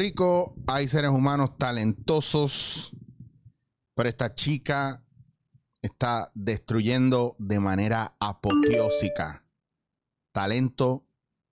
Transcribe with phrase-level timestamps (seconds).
[0.00, 2.96] Rico hay seres humanos talentosos,
[3.94, 5.04] pero esta chica
[5.82, 9.44] está destruyendo de manera apoteósica.
[10.32, 11.04] Talento,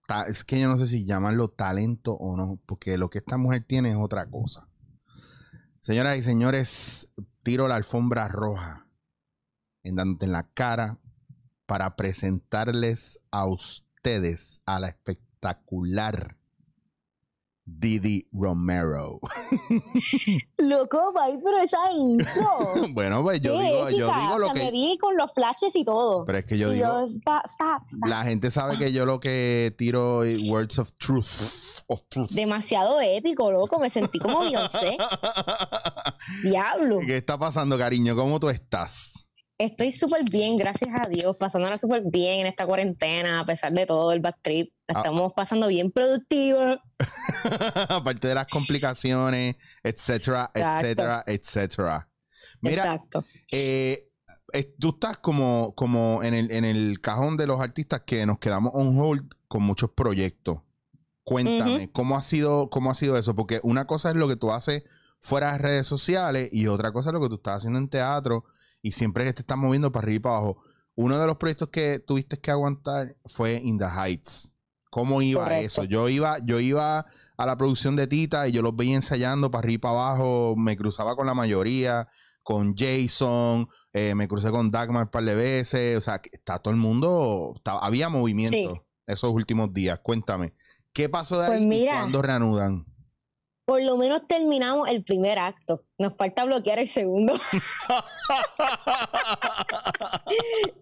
[0.06, 3.37] ta- es que yo no sé si llamarlo talento o no, porque lo que esta
[3.37, 4.67] mujer tiene es otra cosa.
[5.80, 7.11] Señoras y señores,
[7.42, 8.87] tiro la alfombra roja
[9.83, 10.98] en dándote en la cara
[11.67, 16.38] para presentarles a ustedes a la espectacular
[17.71, 19.21] Didi Romero.
[20.59, 22.49] Loco, bye, pero esa intro.
[22.93, 24.71] bueno, pues yo Qué digo, yo digo o lo sea, me que.
[24.71, 26.25] vi con los flashes y todo.
[26.25, 26.87] Pero es que yo y digo.
[26.87, 28.09] yo, stop, stop, stop.
[28.09, 31.84] La gente sabe que yo lo que tiro es words of truth.
[31.89, 32.31] Of truth.
[32.31, 33.79] Demasiado épico, loco.
[33.79, 34.97] Me sentí como Beyoncé.
[36.42, 37.01] Diablo.
[37.07, 38.17] ¿Qué está pasando, cariño?
[38.17, 39.28] ¿Cómo tú estás?
[39.59, 41.37] Estoy súper bien, gracias a Dios.
[41.37, 44.73] Pasándola súper bien en esta cuarentena, a pesar de todo el back trip.
[44.87, 44.98] La Ah.
[45.01, 46.81] Estamos pasando bien productiva.
[47.89, 50.77] Aparte de las complicaciones, etcétera, Exacto.
[50.86, 52.09] etcétera, etcétera.
[52.61, 53.25] Mira, Exacto.
[53.51, 54.09] eh,
[54.53, 58.39] eh, tú estás como, como en, el, en el cajón de los artistas que nos
[58.39, 60.61] quedamos on hold con muchos proyectos.
[61.25, 63.34] Cuéntame, ¿cómo, ha sido, ¿cómo ha sido eso?
[63.34, 64.84] Porque una cosa es lo que tú haces
[65.20, 68.45] fuera de redes sociales y otra cosa es lo que tú estás haciendo en teatro
[68.83, 70.62] y siempre que te estás moviendo para arriba y para abajo.
[70.95, 74.53] Uno de los proyectos que tuviste que aguantar fue In the Heights.
[74.91, 75.67] ¿Cómo iba Correcto.
[75.67, 75.85] eso?
[75.85, 79.61] Yo iba, yo iba a la producción de Tita y yo los veía ensayando para
[79.61, 82.09] arriba y para abajo, me cruzaba con la mayoría,
[82.43, 86.73] con Jason, eh, me crucé con Dagmar un par de veces, o sea, está todo
[86.73, 88.81] el mundo, había movimiento Sí.
[89.07, 90.01] esos últimos días.
[90.03, 90.55] Cuéntame,
[90.95, 92.87] ¿qué pasó de Pues ahí y cuándo reanudan?
[93.69, 95.83] Por lo menos terminamos el primer acto.
[95.98, 97.34] Nos falta bloquear el segundo.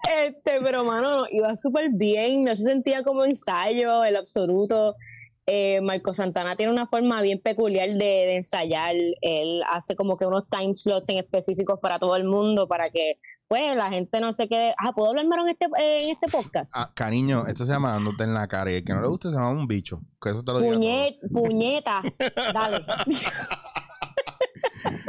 [0.09, 4.95] Este, pero mano, iba súper bien, no se sentía como ensayo, el absoluto.
[5.47, 8.95] Eh, Marco Santana tiene una forma bien peculiar de, de ensayar.
[9.21, 13.19] Él hace como que unos time slots en específicos para todo el mundo, para que
[13.49, 14.75] pues la gente no se quede.
[14.79, 16.73] Ah, ¿puedo hablar malo en este, en este podcast?
[16.77, 19.29] Ah, cariño, esto se llama dándote en la cara y el que no le guste
[19.29, 20.01] se llama un bicho.
[20.21, 20.75] Que eso te lo digo.
[20.75, 22.03] Puñet, puñeta,
[22.53, 22.79] dale.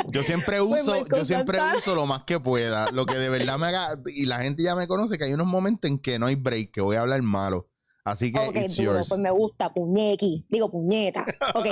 [0.10, 2.92] Yo siempre Pues, uso, yo siempre uso lo más que pueda.
[2.92, 3.90] Lo que de verdad me haga.
[4.16, 6.72] Y la gente ya me conoce que hay unos momentos en que no hay break,
[6.72, 7.68] que voy a hablar malo.
[8.04, 9.10] Así que Ok, it's yours.
[9.10, 11.26] pues me gusta, puñequi, digo puñeta.
[11.56, 11.66] Ok,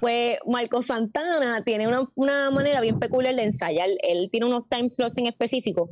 [0.00, 3.88] pues Marco Santana tiene una, una manera bien peculiar de ensayar.
[4.02, 5.90] Él tiene unos time slots en específico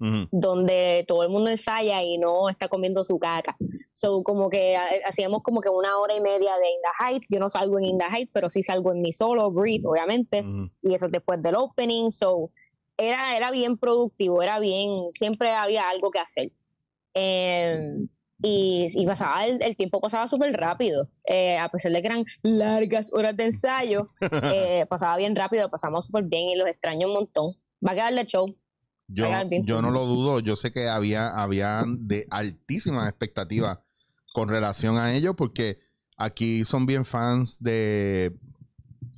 [0.00, 0.26] Ujú.
[0.32, 3.54] donde todo el mundo ensaya y no está comiendo su caca.
[3.92, 7.28] So, como que ha- hacíamos como que una hora y media de In the Heights.
[7.30, 10.40] Yo no salgo en In the Heights, pero sí salgo en mi solo, Breathe, obviamente.
[10.40, 10.70] Ujú.
[10.82, 12.10] Y eso es después del opening.
[12.10, 12.50] So,
[12.96, 16.50] era, era bien productivo, era bien, siempre había algo que hacer.
[17.14, 17.78] Eh,
[18.42, 21.08] y, y pasaba, el, el tiempo pasaba súper rápido.
[21.24, 24.08] Eh, a pesar de que eran largas horas de ensayo,
[24.54, 27.52] eh, pasaba bien rápido, pasamos súper bien y los extraño un montón.
[27.86, 28.46] Va a quedarle show.
[29.12, 29.26] Yo,
[29.64, 33.80] yo no lo dudo, yo sé que había, había de altísimas expectativas
[34.32, 35.78] con relación a ello, porque
[36.16, 38.36] aquí son bien fans de,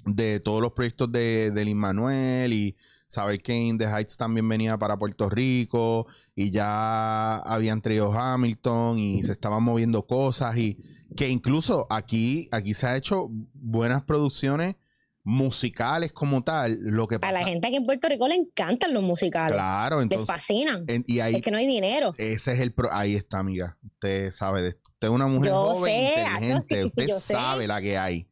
[0.06, 2.76] de todos los proyectos de, de Lin Manuel y
[3.06, 8.98] saber que In The Heights también venía para Puerto Rico y ya habían traído Hamilton
[8.98, 10.78] y se estaban moviendo cosas y
[11.14, 14.76] que incluso aquí, aquí se ha hecho buenas producciones
[15.24, 17.32] musicales como tal, lo que A pasa...
[17.32, 19.52] la gente aquí en Puerto Rico le encantan los musicales.
[19.52, 20.26] Claro, Les entonces...
[20.34, 20.84] fascinan.
[20.88, 22.12] En- y ahí, es que no hay dinero.
[22.18, 22.88] ese es el pro.
[22.92, 23.78] Ahí está, amiga.
[23.84, 24.90] Usted sabe de esto.
[24.90, 26.84] Usted es una mujer Yo joven, sé, inteligente.
[26.86, 27.34] Usted yo sé.
[27.34, 28.28] sabe la que hay.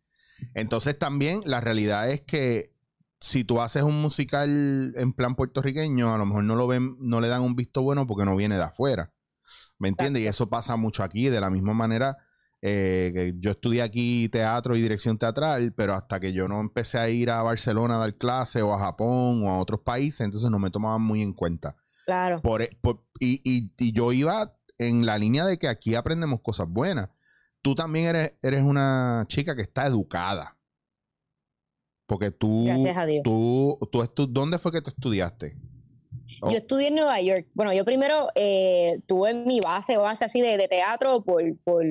[0.55, 2.73] Entonces, también la realidad es que
[3.21, 7.21] si tú haces un musical en plan puertorriqueño, a lo mejor no lo ven, no
[7.21, 9.13] le dan un visto bueno porque no viene de afuera.
[9.79, 10.23] ¿Me entiendes?
[10.23, 11.29] Y eso pasa mucho aquí.
[11.29, 12.17] De la misma manera,
[12.63, 17.09] eh, yo estudié aquí teatro y dirección teatral, pero hasta que yo no empecé a
[17.09, 20.59] ir a Barcelona a dar clase o a Japón o a otros países, entonces no
[20.59, 21.77] me tomaban muy en cuenta.
[22.05, 22.41] Claro.
[22.43, 26.41] Por, e- por- y, y- y yo iba en la línea de que aquí aprendemos
[26.43, 27.09] cosas buenas.
[27.63, 30.57] Tú también eres, eres una chica que está educada.
[32.07, 33.23] Porque tú, Gracias a Dios.
[33.23, 33.79] tú,
[34.15, 35.57] tú ¿dónde fue que tú estudiaste?
[36.43, 37.47] Oh, Yo estudié en Nueva York.
[37.55, 41.85] Bueno, yo primero eh, tuve mi base, base así de, de teatro por, por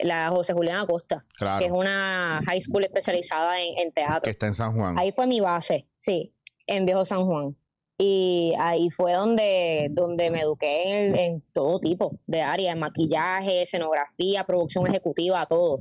[0.00, 4.22] la José Julián Acosta, claro, que es una high school especializada en, en teatro.
[4.22, 4.98] que está en San Juan.
[4.98, 6.34] Ahí fue mi base, sí,
[6.66, 7.56] en Viejo San Juan.
[7.98, 13.62] Y ahí fue donde, donde me eduqué en, en todo tipo de áreas, en maquillaje,
[13.62, 15.80] escenografía, producción ejecutiva, todo.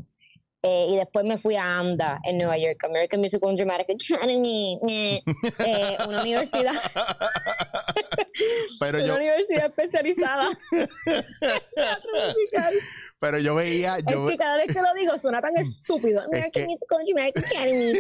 [0.68, 4.80] Eh, y después me fui a AMDA en Nueva York, American Musical and Dramatic Academy,
[4.90, 5.22] eh,
[6.08, 6.74] una universidad,
[8.80, 10.50] Pero una yo, universidad especializada.
[10.72, 10.88] en
[11.76, 12.74] teatro musical.
[13.26, 16.22] Pero yo veía, yo, es que cada vez que lo digo suena tan estúpido.
[16.22, 17.94] American que- and Dramatic Academy.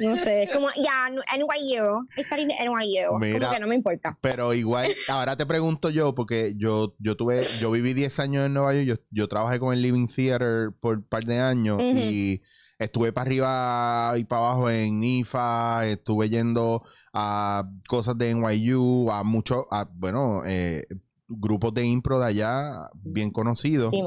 [0.00, 3.18] No sé, es como, ya, no, NYU, studied at NYU.
[3.18, 3.38] Mira.
[3.38, 4.18] Como que no me importa.
[4.20, 8.54] pero igual, ahora te pregunto yo, porque yo, yo tuve, yo viví 10 años en
[8.54, 11.98] Nueva York, yo, yo trabajé con el Living Theater por un par de años Ujú.
[11.98, 12.40] y
[12.78, 16.82] estuve para arriba y para abajo en IFA, estuve yendo
[17.12, 20.84] a cosas de NYU, a muchos, bueno, eh,
[21.28, 23.90] grupos de impro de allá bien conocidos.
[23.90, 24.00] Sí,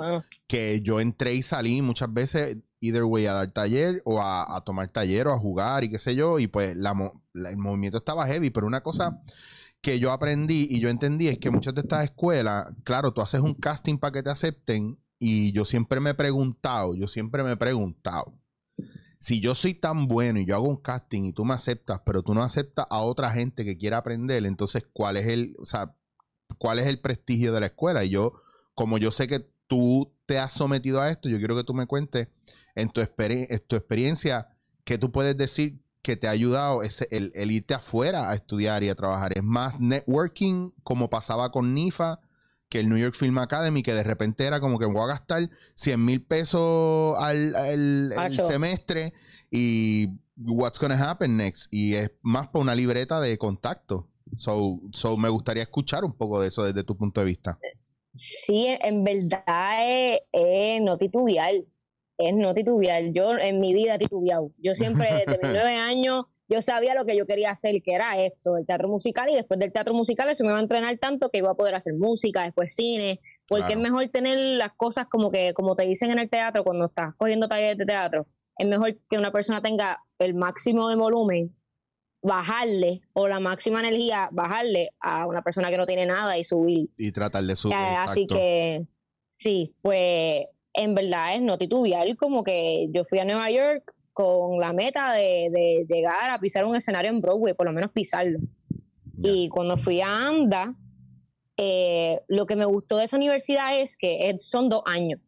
[0.47, 4.61] que yo entré y salí muchas veces, either way, a dar taller o a, a
[4.61, 6.93] tomar taller o a jugar y qué sé yo, y pues la
[7.33, 9.21] la- el movimiento estaba heavy, pero una cosa
[9.81, 13.41] que yo aprendí y yo entendí es que muchas de estas escuelas, claro, tú haces
[13.41, 17.51] un casting para que te acepten y yo siempre me he preguntado, yo siempre me
[17.53, 18.33] he preguntado,
[19.19, 22.23] si yo soy tan bueno y yo hago un casting y tú me aceptas, pero
[22.23, 25.93] tú no aceptas a otra gente que quiera aprender, entonces, ¿cuál es el, o sea,
[26.57, 28.03] cuál es el prestigio de la escuela?
[28.03, 28.33] Y yo,
[28.75, 31.85] como yo sé que tú te has sometido a esto, yo quiero que tú me
[31.85, 32.27] cuentes
[32.75, 34.47] en tu, experi- en tu experiencia
[34.83, 38.83] que tú puedes decir que te ha ayudado ese, el, el irte afuera a estudiar
[38.83, 39.37] y a trabajar.
[39.37, 42.19] Es más networking, como pasaba con NIFA,
[42.69, 45.49] que el New York Film Academy, que de repente era como que voy a gastar
[45.73, 48.47] 100 mil pesos al, al- el Acho.
[48.47, 49.13] semestre
[49.51, 50.07] y
[50.37, 51.67] what's gonna happen next.
[51.71, 54.07] Y es más para una libreta de contacto.
[54.35, 57.59] So, so me gustaría escuchar un poco de eso desde tu punto de vista.
[58.13, 61.53] Sí, en verdad es, es no titubear.
[62.17, 63.03] Es no titubear.
[63.11, 64.51] Yo en mi vida he titubeado.
[64.57, 68.17] Yo siempre, desde mis nueve años, yo sabía lo que yo quería hacer, que era
[68.17, 71.29] esto, el teatro musical, y después del teatro musical eso me iba a entrenar tanto
[71.29, 73.79] que iba a poder hacer música, después cine, porque Claro.
[73.79, 77.13] es mejor tener las cosas como que, como te dicen en el teatro, cuando estás
[77.17, 78.25] cogiendo talleres de teatro,
[78.57, 81.55] es mejor que una persona tenga el máximo de volumen,
[82.21, 86.89] bajarle, o la máxima energía, bajarle a una persona que no tiene nada y subir.
[86.97, 87.77] Y tratar de subir.
[87.77, 88.85] Eh, así que
[89.29, 94.59] sí, pues en verdad es no titubear, como que yo fui a Nueva York con
[94.59, 98.39] la meta de, de llegar a pisar un escenario en Broadway, por lo menos pisarlo.
[99.21, 100.75] Y cuando fui a AMDA,
[101.57, 105.19] eh, lo que me gustó de esa universidad es que son dos años.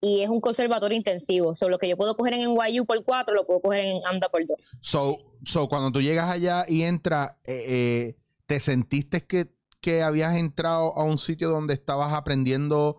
[0.00, 1.54] Y es un conservatorio intensivo.
[1.54, 4.28] So, lo que yo puedo coger en NYU por cuatro, lo puedo coger en AMDA
[4.28, 4.56] por dos.
[4.80, 8.16] So, so, cuando tú llegas allá y entras, eh, eh,
[8.46, 12.98] ¿te sentiste que, que habías entrado a un sitio donde estabas aprendiendo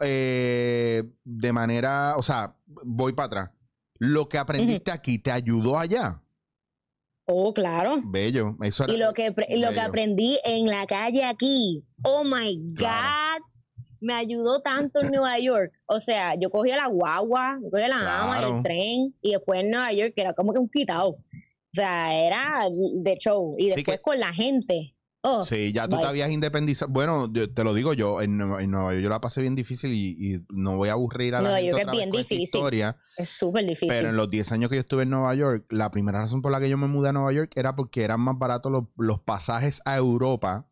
[0.00, 3.50] eh, de manera, o sea, voy para atrás.
[3.98, 6.22] Lo que aprendiste aquí te ayudó allá.
[7.26, 7.96] Oh, claro.
[8.06, 8.56] Bello.
[8.62, 13.44] Eso era, Y lo que, lo que aprendí en la calle aquí, oh my Claro.
[14.00, 15.72] Me ayudó tanto en Nueva York.
[15.86, 18.56] O sea, yo cogía la guagua, yo cogía la ama, Claro.
[18.58, 21.08] el tren, y después en Nueva York era como que un quitado.
[21.10, 21.20] O
[21.72, 22.66] sea, era
[23.02, 23.54] de show.
[23.58, 24.94] Y después que- con la gente.
[25.20, 26.92] Oh, Sí, ya tú te habías independizado.
[26.92, 29.56] Bueno, yo te lo digo yo, en Nueva, en Nueva York yo la pasé bien
[29.56, 32.10] difícil y, y no voy a aburrir a la Nueva gente York es otra bien
[32.12, 32.40] difícil.
[32.42, 32.96] historia.
[33.16, 33.88] es súper difícil.
[33.88, 36.52] Pero en los 10 años que yo estuve en Nueva York, la primera razón por
[36.52, 39.18] la que yo me mudé a Nueva York era porque eran más baratos los, los
[39.20, 40.68] pasajes a Europa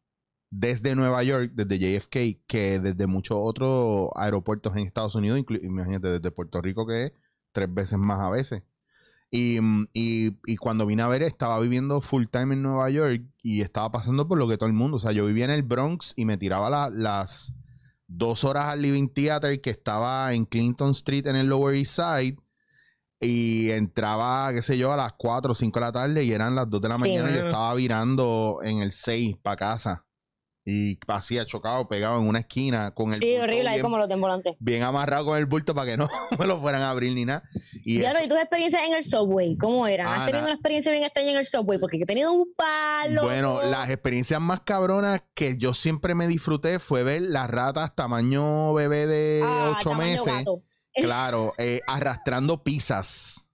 [0.50, 6.30] desde Nueva York, desde JFK, que desde muchos otros aeropuertos en Estados Unidos, imagínate, desde
[6.30, 7.12] Puerto Rico, que es
[7.52, 8.62] tres veces más a veces.
[9.30, 9.58] Y,
[9.92, 13.90] y- y cuando vine a ver, estaba viviendo full time en Nueva York y estaba
[13.90, 14.98] pasando por lo que todo el mundo.
[14.98, 17.52] O sea, yo vivía en el Bronx y me tiraba la- las
[18.06, 22.36] dos horas al Living Theater que estaba en Clinton Street en el Lower East Side.
[23.18, 26.54] Y entraba, qué sé yo, a las 4 o 5 de la tarde y eran
[26.54, 30.05] las 2 de la Sí, mañana y yo estaba virando en el 6 para casa.
[30.68, 34.08] Y hacía chocado, pegado en una esquina con el sí, horrible, ahí bien, como los
[34.58, 36.08] bien amarrado con el bulto para que no
[36.40, 37.44] me lo fueran a abrir ni nada.
[37.84, 39.56] Y Claro, ¿y tus experiencias en el subway?
[39.56, 40.08] ¿Cómo eran?
[40.08, 41.78] Ah, ¿Has tenido na- una experiencia bien extraña en el subway?
[41.78, 43.22] Porque yo he tenido un palo.
[43.22, 48.72] Bueno, las experiencias más cabronas que yo siempre me disfruté fue ver las ratas tamaño
[48.72, 50.26] bebé de Ah, 8 tamaño meses.
[50.34, 50.62] gato.
[50.98, 53.44] Claro, eh, arrastrando pizzas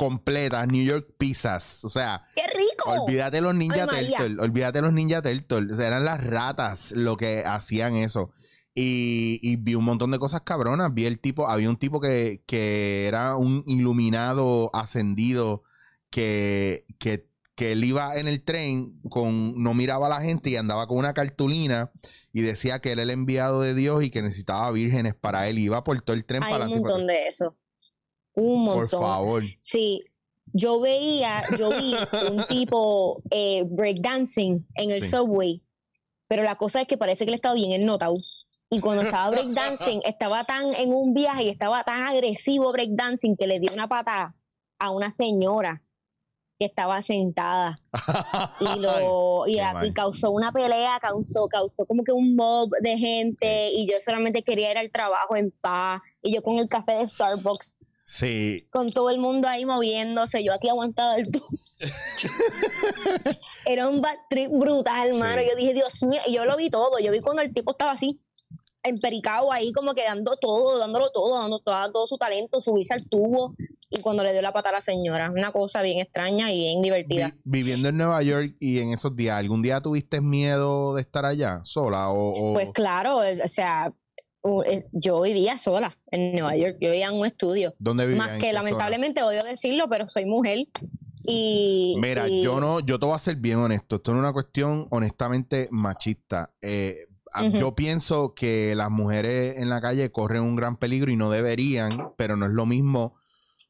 [0.00, 1.84] completas, New York pizzas.
[1.84, 3.02] O sea, ¡Qué rico!
[3.02, 3.86] olvídate los Ninja.
[3.86, 5.72] Turtles, olvídate los Ninja Turtles.
[5.72, 8.30] O sea, eran las ratas lo que hacían eso.
[8.74, 10.94] Y, y vi un montón de cosas cabronas.
[10.94, 15.64] Vi el tipo, había un tipo que, que era un iluminado ascendido
[16.08, 20.56] que, que, que él iba en el tren con, no miraba a la gente y
[20.56, 21.92] andaba con una cartulina
[22.32, 25.58] y decía que él era el enviado de Dios y que necesitaba vírgenes para él.
[25.58, 27.54] Iba por todo el tren Hay para un montón de eso.
[28.40, 28.88] Un montón.
[28.88, 29.42] Por favor.
[29.58, 30.02] Sí,
[30.52, 31.94] yo veía, yo vi
[32.30, 35.08] un tipo eh, breakdancing en el Sí.
[35.08, 35.62] subway,
[36.28, 38.14] pero la cosa es que parece que él estaba bien ennotado.
[38.70, 43.46] Y cuando estaba breakdancing, estaba tan en un viaje y estaba tan agresivo breakdancing que
[43.48, 44.34] le dio una patada
[44.78, 45.82] a una señora
[46.58, 47.76] que estaba sentada
[48.60, 53.70] y lo y, a- causó una pelea, causó causó como que un mob de gente
[53.72, 57.08] y yo solamente quería ir al trabajo en paz y yo con el café de
[57.08, 57.76] Starbucks
[58.12, 61.46] Sí, con todo el mundo ahí moviéndose, yo aquí aguantada el tubo.
[63.64, 65.40] Era un bad trip brutal, hermano.
[65.42, 65.48] Sí.
[65.48, 66.98] Yo dije, Dios mío, y yo lo vi todo.
[66.98, 68.20] Yo vi cuando el tipo estaba así,
[68.82, 73.08] empericado ahí, como que dando todo, dándolo todo, dando todo, todo su talento, subirse al
[73.08, 73.54] tubo.
[73.90, 76.82] Y cuando le dio la pata a la señora, una cosa bien extraña y bien
[76.82, 77.28] divertida.
[77.44, 81.24] Vi- viviendo en Nueva York y en esos días, ¿algún día tuviste miedo de estar
[81.24, 82.10] allá sola?
[82.10, 83.92] O, o- Pues claro, o sea,
[84.92, 87.74] yo vivía sola en Nueva York, yo vivía en un estudio.
[87.78, 88.26] ¿Dónde vivías?
[88.26, 88.62] Más ¿En que zona?
[88.62, 90.66] lamentablemente odio decirlo, pero soy mujer.
[91.22, 93.96] Y, Mira, y- yo no, yo te voy a ser bien honesto.
[93.96, 96.52] Esto es una cuestión honestamente machista.
[96.62, 96.96] Eh.
[97.52, 102.12] Yo pienso que las mujeres en la calle corren un gran peligro y no deberían,
[102.16, 103.14] pero no es lo mismo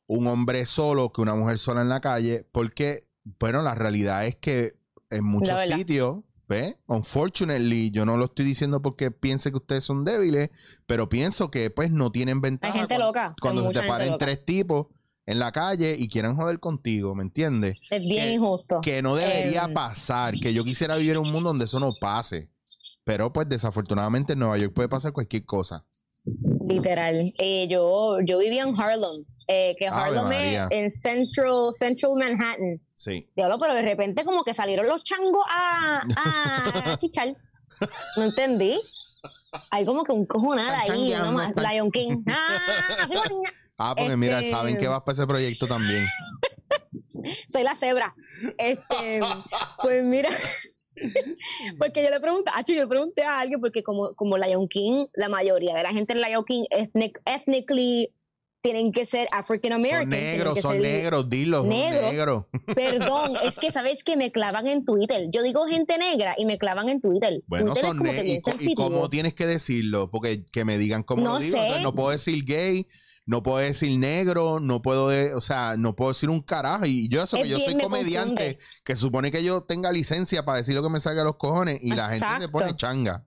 [0.06, 3.00] un hombre solo que una mujer sola en la calle, porque,
[3.38, 4.74] bueno, la realidad es que
[5.10, 6.74] en muchos sitios, ¿ves?
[6.88, 10.50] Unfortunately, yo no lo estoy diciendo porque piense que ustedes son débiles,
[10.86, 12.72] pero pienso que pues no tienen ventaja.
[12.74, 13.34] Hay gente cuando- loca.
[13.40, 14.88] Cuando se te paren tres tipos
[15.26, 17.78] en la calle y quieran joder contigo, ¿me entiendes?
[17.88, 18.80] Es bien que- injusto.
[18.82, 19.74] que no debería Em.
[19.74, 22.50] pasar, que yo quisiera vivir en un mundo donde eso no pase.
[23.04, 25.80] Pero pues desafortunadamente en Nueva York puede pasar cualquier cosa.
[26.74, 27.32] Literal.
[27.38, 32.72] Eh, yo, yo vivía en Harlem, eh, que Harlem es en Central, Central Manhattan.
[32.94, 33.26] Sí.
[33.34, 37.34] Diablo, pero de repente como que salieron los changos a, a chichar.
[38.16, 38.78] No entendí.
[39.70, 41.32] Hay como que un cojonada ahí, changueando, ¿no?
[41.38, 41.48] más?
[41.50, 42.16] están- Lion King.
[42.28, 42.58] Ah.
[43.82, 46.04] Ah, porque mira, Este- saben que vas para ese proyecto también.
[47.48, 48.14] Soy la cebra.
[48.58, 49.20] Este,
[49.82, 50.28] pues mira,
[51.78, 55.06] porque yo le pregunté, ah, yo le pregunté a alguien, porque como, como Lion King,
[55.14, 58.12] la mayoría de la gente en Lion King ethnic, ethnically
[58.62, 60.10] tienen que ser African Son American.
[60.10, 62.10] negros, son negros, dilo, son negro.
[62.10, 62.46] negros.
[62.74, 65.28] Perdón, es que sabes que me clavan en Twitter.
[65.30, 67.42] Yo digo gente negra y me clavan en Twitter.
[67.46, 68.60] Bueno, Twitter son negros.
[68.60, 70.10] ¿Y, cómo tienes que decirlo?
[70.10, 71.52] Porque que me digan cómo No lo digo.
[71.52, 71.58] sé.
[71.58, 72.86] Entonces, no puedo decir gay,
[73.30, 76.84] no puedo decir negro, no puedo, de- o sea, no puedo decir un carajo.
[76.84, 78.58] Y yo eso, Es que yo soy me comediante, confunde.
[78.84, 81.78] que supone que yo tenga licencia para decir lo que me salga de los cojones
[81.80, 83.24] y la gente se pone changa.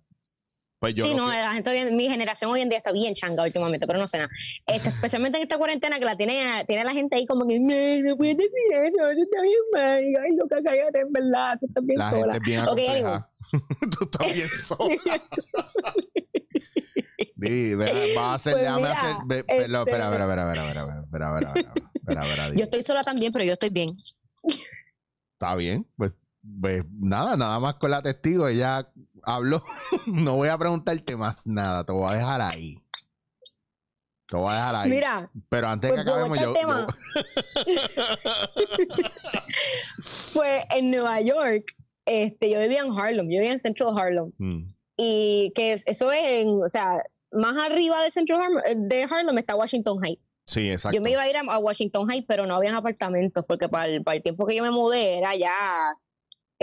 [0.83, 2.91] Pues yo sí, no, que- la gente hoy en- mi generación hoy en día está
[2.91, 4.29] bien changa últimamente, pero no sé nada.
[4.67, 8.09] Este, especialmente en esta cuarentena que la tiene, tiene la gente ahí como que, no,
[8.09, 11.85] no puedes decir eso, eso está bien mal, ay, loca, cállate, en verdad, tú estás
[11.85, 12.33] bien La sola.
[12.33, 13.19] gente es bien Ok, anyway.
[13.97, 15.21] Tú estás bien sola.
[17.35, 19.15] Ve- va a hacer, Pues déjame mira, hacer.
[19.25, 22.55] ve- este- espera, espera, espera, espera, espera, espera, espera, espera, espera.
[22.57, 23.89] Yo estoy sola también, pero yo estoy bien.
[25.33, 26.15] Está bien, pues,
[26.61, 28.85] pues nada, nada más con la testigo, ella
[29.23, 29.61] habló.
[30.07, 32.77] no voy a preguntarte más nada, te voy a dejar ahí.
[34.27, 34.89] Te voy a dejar ahí.
[34.89, 36.53] Mira, Pero antes pues que acabemos, yo.
[36.53, 36.85] vuelta al
[40.01, 41.65] fue en Nueva York,
[42.05, 44.31] este, yo vivía en Harlem, yo vivía en Central Harlem.
[44.37, 47.01] yo- Mm, Y que es- eso es en, o sea,
[47.31, 50.21] más arriba de Central Harlem, de Harlem está Washington Heights.
[50.45, 50.95] sí, exacto.
[50.95, 53.87] Yo me iba a ir a, a Washington Heights, pero no habían apartamentos, porque para
[53.87, 55.53] el, para el tiempo que yo me mudé era ya,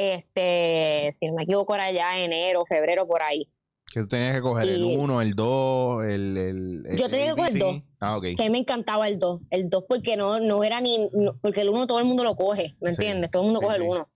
[0.00, 3.48] este, si no me equivoco, era ya enero, febrero, por ahí.
[3.92, 7.26] Que tú tenías que coger el Y- 1, el 2, el, el, el- Yo tenía
[7.30, 7.58] que coger ABC.
[7.58, 7.82] dos.
[8.00, 8.22] Ah, ok.
[8.36, 11.36] Que a mí me encantaba el 2, el 2 porque no, no era ni, no-
[11.42, 13.30] porque el 1 todo el mundo lo coge, ¿me Sí, entiendes?
[13.30, 13.82] Todo el mundo sí, coge sí.
[13.84, 14.08] el 1.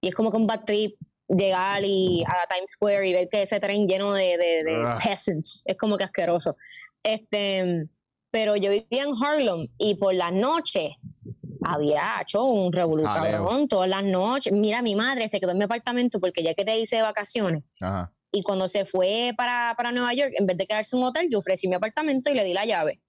[0.00, 0.96] Y es como que un bad trip
[1.28, 4.98] llegar y a Times Square y ver que ese tren lleno de, de, de Ah.
[5.02, 6.56] peasants es como que asqueroso.
[7.02, 7.86] Este,
[8.30, 10.92] pero yo vivía en Harlem y por las noches
[11.64, 14.52] había hecho un revolución todas las noches.
[14.52, 17.62] Mira, mi madre se quedó en mi apartamento porque ya que te hice de vacaciones
[17.80, 18.12] Ajá.
[18.32, 21.28] y cuando se fue para, para Nueva York, en vez de quedarse en un hotel,
[21.30, 23.00] yo ofrecí mi apartamento y le di la llave.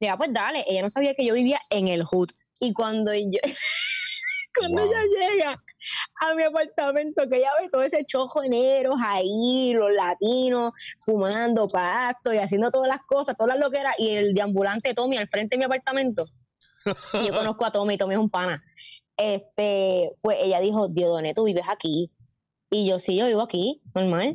[0.00, 2.28] Ya, pues dale, ella no sabía que yo vivía en el hood.
[2.60, 3.38] Y cuando yo,
[4.58, 4.90] cuando Wow.
[4.92, 5.62] ella llega
[6.20, 11.66] a mi apartamento, que ella ve todo ese chojo de negros ahí, los latinos, fumando
[11.68, 15.56] pasto y haciendo todas las cosas, todas las loqueras, y el deambulante Tommy al frente
[15.56, 16.26] de mi apartamento.
[17.26, 18.62] Yo conozco a Tommy, Tommy es un pana.
[19.16, 22.10] Este, pues ella dijo, Diodone, tú vives aquí.
[22.70, 24.34] Y yo, sí, yo vivo aquí, normal.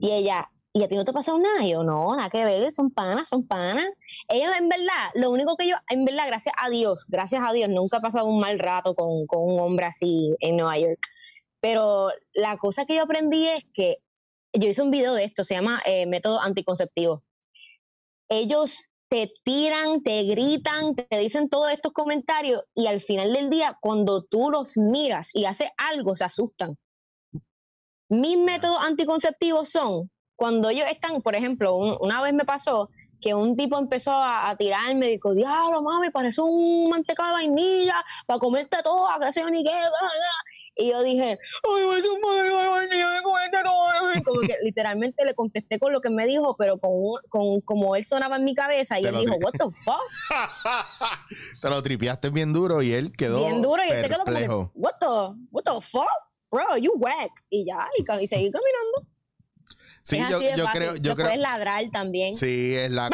[0.00, 1.62] Y ella, ¿y a ti no te ha pasado nada?
[1.62, 3.86] Y yo, no, nada que ver, son panas, son panas.
[4.28, 7.68] Ellos, en verdad, lo único que yo, en verdad, gracias a Dios, gracias a Dios,
[7.68, 10.98] nunca he pasado un mal rato con, con un hombre así en Nueva York.
[11.60, 13.98] Pero la cosa que yo aprendí es que
[14.52, 17.22] yo hice un video de esto, se llama eh, Método Anticonceptivo.
[18.28, 23.76] Ellos te tiran, te gritan, te dicen todos estos comentarios y al final del día,
[23.80, 26.76] cuando tú los miras y haces algo, se asustan.
[28.08, 33.34] Mis métodos anticonceptivos son cuando ellos están, por ejemplo, un- una vez me pasó que
[33.34, 38.38] un tipo empezó a, a tirarme, dijo, diablo, mami, parece un mantecado de vainilla para
[38.38, 40.10] comerte toda, que sé yo ni qué, bla, bla".
[40.78, 41.38] Y yo dije,
[44.24, 47.96] Como que literalmente le contesté con lo que me dijo, pero con, un- con como
[47.96, 50.00] él sonaba en mi cabeza y Te él dijo, di- what the fuck?
[51.62, 54.70] Te lo tripeaste bien duro y él quedó Bien duro y él se quedó como
[54.74, 55.06] what the,
[55.50, 56.06] what the fuck?
[56.50, 57.30] Bro, you whack.
[57.50, 59.15] Y ya, y, y seguí caminando.
[60.06, 62.36] Sí, es yo, yo creo, yo creo, puedes ladrar también.
[62.36, 63.10] sí, es la,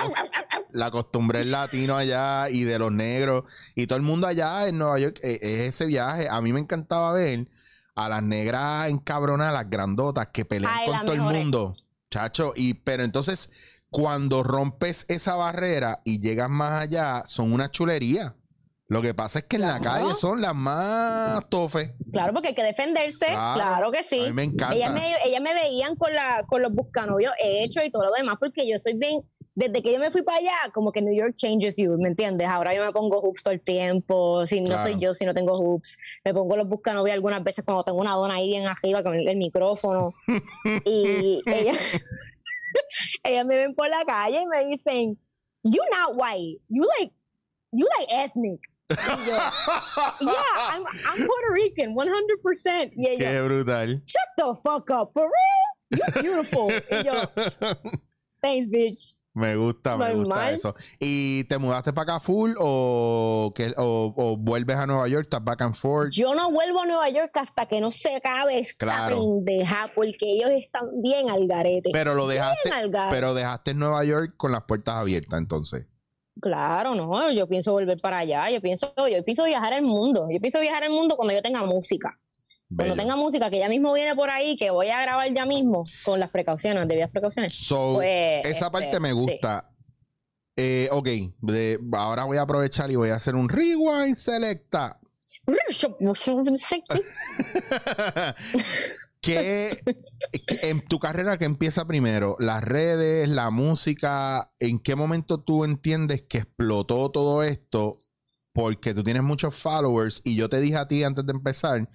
[0.72, 3.44] la costumbre del latino allá y de los negros
[3.74, 6.28] y todo el mundo allá en Nueva York, eh, es ese viaje.
[6.28, 7.48] A mí me encantaba ver
[7.94, 11.74] a las negras encabronadas, las grandotas que pelean Ay, con todo el mundo,
[12.10, 12.52] chacho.
[12.56, 13.50] Y, pero entonces,
[13.88, 18.36] cuando rompes esa barrera y llegas más allá, son una chulería.
[18.92, 21.92] Lo que pasa es que en la calle son las más tofes.
[22.12, 23.24] Claro, porque hay que defenderse.
[23.24, 23.54] Claro.
[23.54, 24.20] Claro, que sí.
[24.20, 24.74] A mí me encanta.
[24.74, 28.36] Ellas me, ellas me veían con, la, con los buscanovios hechos y todo lo demás,
[28.38, 29.22] porque yo soy bien,
[29.54, 32.46] desde que yo me fui para allá, como que New York changes you, ¿me entiendes?
[32.48, 34.82] Ahora yo me pongo hoops todo el tiempo, si no Claro.
[34.82, 38.12] soy yo, si no tengo hoops, me pongo los buscanovios algunas veces cuando tengo una
[38.12, 40.12] dona ahí bien arriba con el, el micrófono.
[40.84, 41.78] y ellas,
[43.24, 45.18] ellas me ven por la calle y me dicen,
[45.62, 47.14] you not white, you like,
[47.72, 48.60] you like ethnic.
[48.90, 48.94] Y
[49.26, 49.36] yo,
[50.20, 52.92] yeah, I'm, I'm Puerto Rican, 100%.
[52.96, 54.02] Y ella, Qué brutal.
[54.04, 56.00] shut the fuck up, for real?
[56.22, 56.70] You're beautiful.
[56.90, 57.12] y yo,
[58.42, 59.16] thanks, bitch.
[59.34, 60.74] Me gusta, me gusta eso.
[61.00, 65.22] ¿Y te mudaste para acá full o, que, o, o vuelves a Nueva York?
[65.24, 66.10] ¿Estás back and forth?
[66.12, 69.16] Yo no vuelvo a Nueva York hasta que no se acabe esta Claro.
[69.16, 71.88] pendeja, porque ellos están bien al garete.
[71.94, 73.14] Pero lo dejaste, bien al garete.
[73.16, 75.86] pero dejaste en Nueva York con las puertas abiertas entonces.
[76.42, 80.40] Claro, no, yo pienso volver para allá, yo pienso, yo pienso viajar al mundo, yo
[80.40, 82.18] pienso viajar al mundo cuando yo tenga música.
[82.74, 85.84] Cuando tenga música que ya mismo viene por ahí, que voy a grabar ya mismo,
[86.04, 87.54] con las precauciones, debidas precauciones.
[87.54, 89.14] So, Pues, esa este, parte me sí.
[89.14, 89.66] gusta.
[90.56, 91.08] Eh, ok,
[91.42, 94.98] de- ahora voy a aprovechar y voy a hacer un rewind selecta.
[99.22, 99.78] ¿Qué
[100.62, 102.36] en tu carrera que empieza primero?
[102.40, 107.92] Las redes, la música, ¿en qué momento tú entiendes que explotó todo esto?
[108.52, 111.88] Porque tú tienes muchos followers y yo te dije a ti antes de empezar,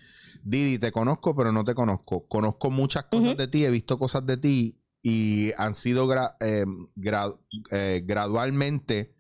[0.44, 2.24] Didi, te conozco pero no te conozco.
[2.30, 6.66] Conozco muchas cosas de ti, he visto cosas de ti y han sido gra- eh,
[6.96, 7.38] gra-
[7.72, 9.16] eh, gradualmente,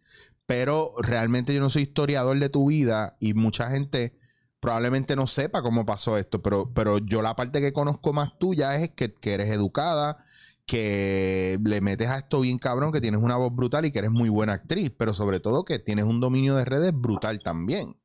[0.45, 4.17] pero realmente yo no soy historiador de tu vida y mucha gente
[4.59, 8.75] probablemente no sepa cómo pasó esto, pero, pero yo la parte que conozco más tuya
[8.75, 10.17] es que, que eres educada,
[10.65, 14.11] que le metes a esto bien cabrón, que tienes una voz brutal y que eres
[14.11, 17.95] muy buena actriz, pero sobre todo que tienes un dominio de redes brutal también.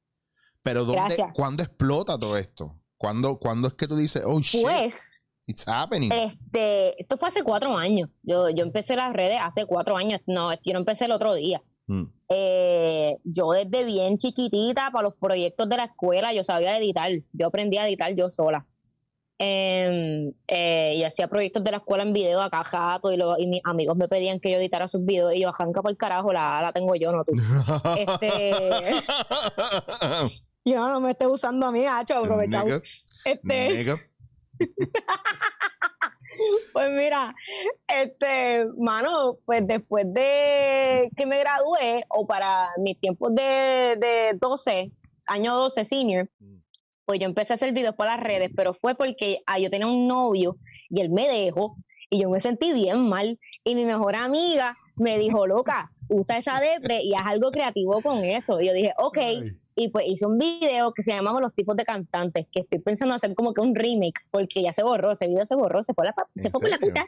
[0.62, 1.31] Pero ¿dónde, Gracias.
[1.35, 2.79] ¿cuándo explota todo esto?
[2.97, 6.12] ¿Cuándo, ¿Cuándo es que tú dices, oh shit, Pues, it's happening?
[6.12, 8.11] este, esto fue hace cuatro años.
[8.23, 10.21] Yo, yo empecé las redes hace cuatro años.
[10.27, 11.61] No, yo no empecé el otro día.
[11.93, 12.13] Mm.
[12.29, 17.47] Eh, yo desde bien chiquitita para los proyectos de la escuela yo sabía editar, yo
[17.49, 18.67] aprendí a editar yo sola.
[19.39, 23.49] Em, eh, y hacía proyectos de la escuela en video acá jato y, lo- y
[23.49, 26.33] mis amigos me pedían que yo editara sus videos y yo arranca por el carajo,
[26.33, 27.33] la, la tengo yo, no tú.
[27.99, 28.53] Este,
[30.65, 32.81] yo no me estés usando a mí, hacho, aprovechado.
[33.25, 33.85] Este.
[36.73, 37.35] Pues mira,
[37.88, 44.92] este, mano, pues después de que me gradué, o para mis tiempos de, de 12,
[45.27, 46.31] año 12 senior,
[47.05, 49.87] pues yo empecé a hacer videos por las redes, pero fue porque ah, yo tenía
[49.87, 50.57] un novio
[50.88, 51.77] y él me dejó
[52.09, 53.38] y yo me sentí bien mal.
[53.64, 58.25] Y mi mejor amiga me dijo, loca, usa esa depre y haz algo creativo con
[58.25, 58.61] eso.
[58.61, 59.18] Y yo dije, ok.
[59.18, 59.62] Ay.
[59.75, 63.15] Y pues hice un video que se llamaba Los tipos de cantantes, que estoy pensando
[63.15, 66.07] hacer como que un remake, porque ya se borró, ese video se borró, se fue,
[66.07, 67.07] la, se ¿En fue por la puta.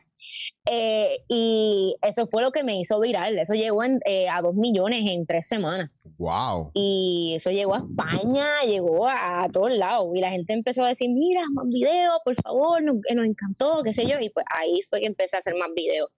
[0.66, 3.38] Eh, y eso fue lo que me hizo viral.
[3.38, 5.90] Eso llegó en, eh, a dos millones en tres semanas.
[6.16, 6.70] Wow.
[6.74, 10.08] Y eso llegó a España, llegó a, a todos lados.
[10.14, 13.82] Y la gente empezó a decir, mira, más videos, por favor, nos, eh, nos encantó,
[13.82, 14.18] qué sé yo.
[14.20, 16.08] Y pues ahí fue que empecé a hacer más videos.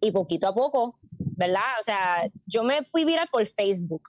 [0.00, 0.98] Y poquito a poco,
[1.36, 1.78] ¿verdad?
[1.80, 4.02] O sea, yo me fui viral por Facebook.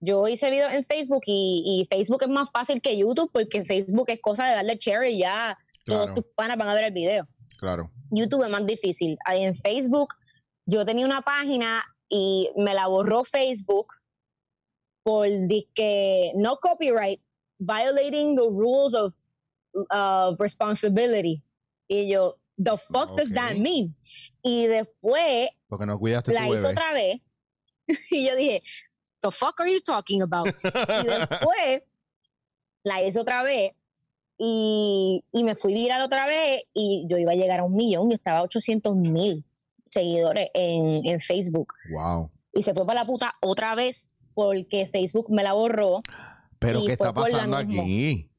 [0.00, 3.64] Yo hice videos en Facebook y, y Facebook es más fácil que YouTube porque en
[3.64, 6.92] Facebook es cosa de darle share y ya todos tus panas van a ver el
[6.92, 7.26] video.
[7.58, 7.90] claro.
[8.10, 9.18] YouTube es más difícil.
[9.24, 10.14] Ahí en Facebook,
[10.66, 13.86] yo tenía una página y me la borró Facebook
[15.02, 15.26] por
[15.74, 17.20] que no copyright,
[17.58, 19.14] violating the rules of,
[19.90, 21.42] of responsibility.
[21.88, 23.94] Y yo, the fuck does that mean?
[24.42, 26.68] Y después no la tu hizo bebé.
[26.68, 27.20] otra vez
[28.10, 28.60] y yo dije,
[29.30, 30.46] the fuck are you talking about?
[30.46, 31.82] Y después
[32.84, 33.72] la hice otra vez
[34.38, 38.08] y, y me fui viral otra vez y yo iba a llegar a un millón,
[38.08, 39.44] yo estaba a 800 mil.
[39.96, 41.72] seguidores en, en Facebook.
[41.90, 42.30] Wow.
[42.52, 46.02] Y se fue para la puta otra vez porque Facebook me la borró.
[46.58, 48.30] Pero ¿qué está pasando aquí?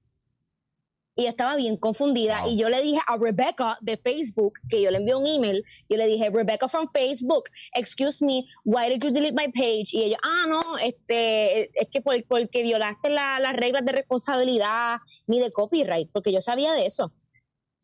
[1.18, 2.52] Y estaba bien confundida Wow.
[2.52, 5.98] y yo le dije a Rebecca de Facebook que yo le envié un email yo
[5.98, 7.44] le dije Rebecca from Facebook
[7.76, 12.02] excuse me why did you delete my page y ella ah no este es que
[12.02, 16.86] por- porque violaste la- las reglas de responsabilidad ni de copyright porque yo sabía de
[16.86, 17.12] eso.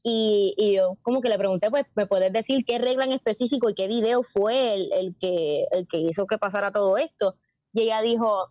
[0.06, 3.69] Y, y yo como que le pregunté pues me puedes decir qué regla en específico
[3.69, 7.36] y qué video fue el, el que el que hizo que pasara todo esto
[7.74, 8.43] y ella dijo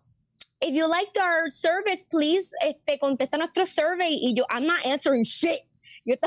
[0.62, 4.10] if you liked our service, please, este, contesta nuestro survey.
[4.22, 5.60] Y yo, I'm not answering shit.
[6.04, 6.16] Yo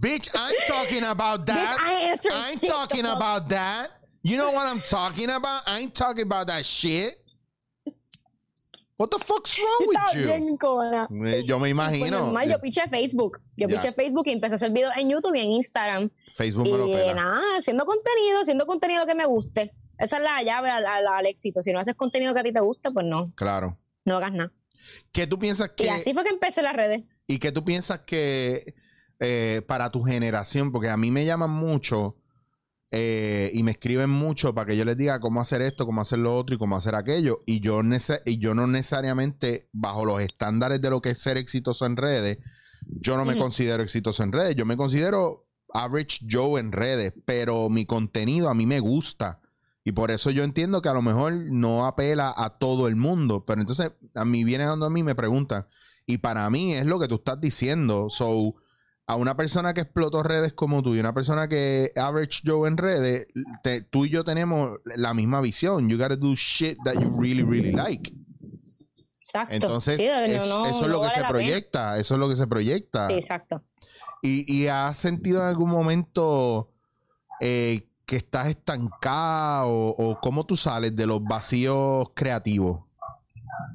[0.00, 1.78] Bitch, I'm talking about that.
[1.78, 2.68] bitch, I shit.
[2.70, 3.88] talking about that.
[4.22, 5.62] You know what I'm talking about?
[5.66, 7.14] I ain't talking about that shit.
[8.98, 10.26] What the fuck's wrong with you?
[10.26, 10.56] bien.
[11.26, 12.10] Eh, Yo me Pues imagino.
[12.32, 13.38] normal, yo piché Facebook.
[13.56, 13.76] Yo Ya.
[13.78, 16.10] piché Facebook y empecé a hacer videos en YouTube y en Instagram.
[16.34, 17.14] Facebook me lo Y pela.
[17.14, 19.70] nada, haciendo contenido, haciendo contenido que me guste.
[19.98, 21.62] Esa es la llave al, al- al éxito.
[21.62, 23.74] Si no haces contenido que a ti te guste, pues no, Claro.
[24.04, 24.52] no hagas nada.
[25.12, 27.02] ¿Qué tú piensas que Y así fue que empecé las redes.
[27.26, 28.74] ¿Y qué tú piensas que
[29.20, 30.70] eh, para tu generación?
[30.70, 32.16] Porque a mí me llaman mucho
[32.92, 36.18] eh, y me escriben mucho para que yo les diga cómo hacer esto, cómo hacer
[36.20, 37.40] lo otro y cómo hacer aquello.
[37.46, 37.80] Y yo,
[38.26, 42.38] y yo no necesariamente, bajo los estándares de lo que es ser exitoso en redes,
[42.86, 44.54] yo no me considero exitoso en redes.
[44.54, 49.40] Yo me considero average Joe en redes, pero mi contenido a mí me gusta.
[49.86, 53.44] Y por eso yo entiendo que a lo mejor no apela a todo el mundo.
[53.46, 55.64] Pero entonces a mí viene dando a mí y me preguntan.
[56.06, 58.08] Y para mí es lo que tú estás diciendo.
[58.10, 58.52] So,
[59.06, 62.76] a una persona que explotó redes como tú y una persona que average Joe en
[62.78, 63.28] redes,
[63.62, 65.88] te- tú y yo tenemos la misma visión.
[65.88, 68.12] You gotta do shit that you really, really like.
[69.20, 69.54] Exacto.
[69.54, 71.28] Entonces, Sí, no, es- no, eso es lo que se pena.
[71.28, 71.98] proyecta.
[71.98, 73.06] Eso es lo que se proyecta.
[73.06, 73.62] Sí, exacto.
[74.20, 76.72] Y, y has sentido en algún momento
[77.40, 82.80] eh, que estás estancado o, cómo tú sales de los vacíos creativos.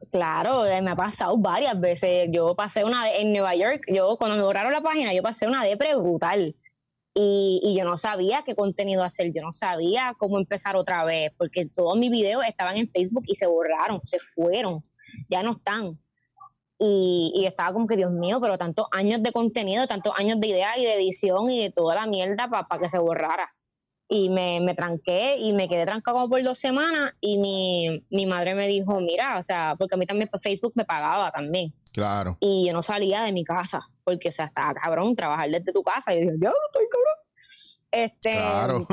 [0.09, 2.29] Claro, eh, me ha pasado varias veces.
[2.31, 5.47] Yo pasé una vez en Nueva York, yo cuando me borraron la página, yo pasé
[5.47, 6.45] una depre brutal.
[7.13, 11.33] Y, y yo no sabía qué contenido hacer, yo no sabía cómo empezar otra vez,
[11.37, 14.81] porque todos mis videos estaban en Facebook y se borraron, se fueron,
[15.29, 15.99] ya no están.
[16.79, 20.47] Y, y estaba como que, Dios mío, pero tantos años de contenido, tantos años de
[20.47, 23.49] ideas y de edición y de toda la mierda para que se borrara.
[24.13, 28.25] Y me, me tranqué y me quedé trancado como por dos semanas y mi, mi
[28.25, 31.69] madre me dijo, mira, o sea, porque a mí también pues, Facebook me pagaba también
[31.93, 32.35] Claro.
[32.41, 35.81] y yo no salía de mi casa porque, o sea, estaba cabrón trabajar desde tu
[35.81, 36.13] casa.
[36.13, 37.15] Y yo dije, ya, estoy cabrón.
[37.89, 38.87] Este, Claro.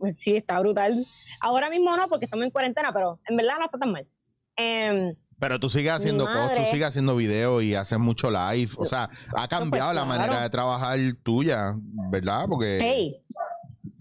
[0.00, 1.04] pues, sí, está brutal.
[1.40, 4.08] Ahora mismo no, porque estamos en cuarentena, pero en verdad no está tan mal.
[4.56, 8.72] Em, Pero tú sigues haciendo cosas, tú sigues haciendo videos y haces mucho live.
[8.76, 10.06] O sea, ha cambiado la claro.
[10.18, 11.74] manera de trabajar tuya,
[12.10, 12.46] ¿verdad?
[12.48, 13.16] Porque hey,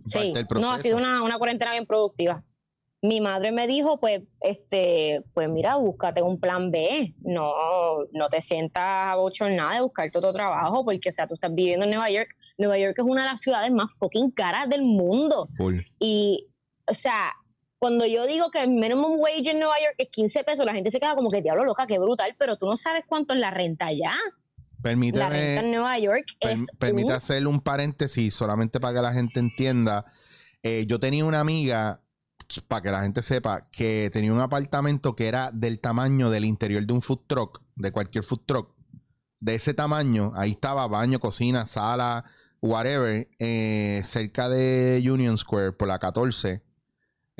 [0.09, 2.43] sí, del no, ha sido una, una cuarentena bien productiva.
[3.01, 7.15] Mi madre me dijo, pues, este, pues mira, búscate un plan B.
[7.21, 7.53] No,
[8.11, 11.91] no te sientas abochornada de buscarte otro trabajo, porque, o sea, tú estás viviendo en
[11.91, 12.29] Nueva York.
[12.57, 15.47] Nueva York es una de las ciudades más fucking caras del mundo.
[15.55, 15.77] full.
[15.97, 16.47] Y,
[16.85, 17.31] o sea,
[17.79, 20.91] cuando yo digo que el minimum wage en Nueva York es 15 pesos, la gente
[20.91, 23.51] se queda como que diablo loca, qué brutal, pero tú no sabes cuánto es la
[23.51, 24.11] renta allá.
[24.83, 28.93] La renta en Permíteme, Nueva York per- es permite un- hacer un paréntesis solamente para
[28.95, 30.05] que la gente entienda.
[30.63, 32.01] Eh, yo tenía una amiga,
[32.67, 36.85] para que la gente sepa, que tenía un apartamento que era del tamaño del interior
[36.85, 38.71] de un food truck, de cualquier food truck.
[39.41, 42.25] De ese tamaño, ahí estaba baño, cocina, sala,
[42.61, 46.61] whatever, eh, cerca de Union Square por la 14.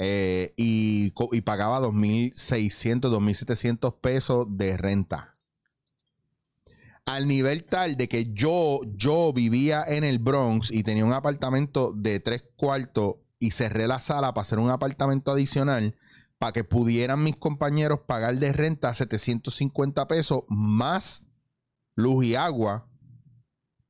[0.01, 5.31] eh, y, y pagaba 2.600, 2.700 pesos de renta.
[7.09, 11.91] Al nivel tal de que yo, yo vivía en el Bronx y tenía un apartamento
[11.91, 15.95] de tres cuartos y cerré la sala para hacer un apartamento adicional
[16.37, 21.23] para que pudieran mis compañeros pagar de renta 750 pesos más
[21.95, 22.87] luz y agua.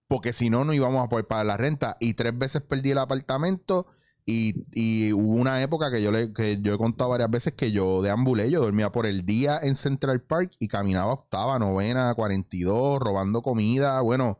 [0.07, 1.97] Porque si no, no íbamos a poder pagar la renta.
[1.99, 3.85] Y tres veces perdí el apartamento.
[4.31, 8.01] Y, hubo una época que yo, le, que yo he contado varias veces que yo
[8.01, 8.51] deambulé.
[8.51, 14.01] Yo dormía por el día en Central Park y caminaba octava, novena, 42, robando comida.
[14.01, 14.39] Bueno,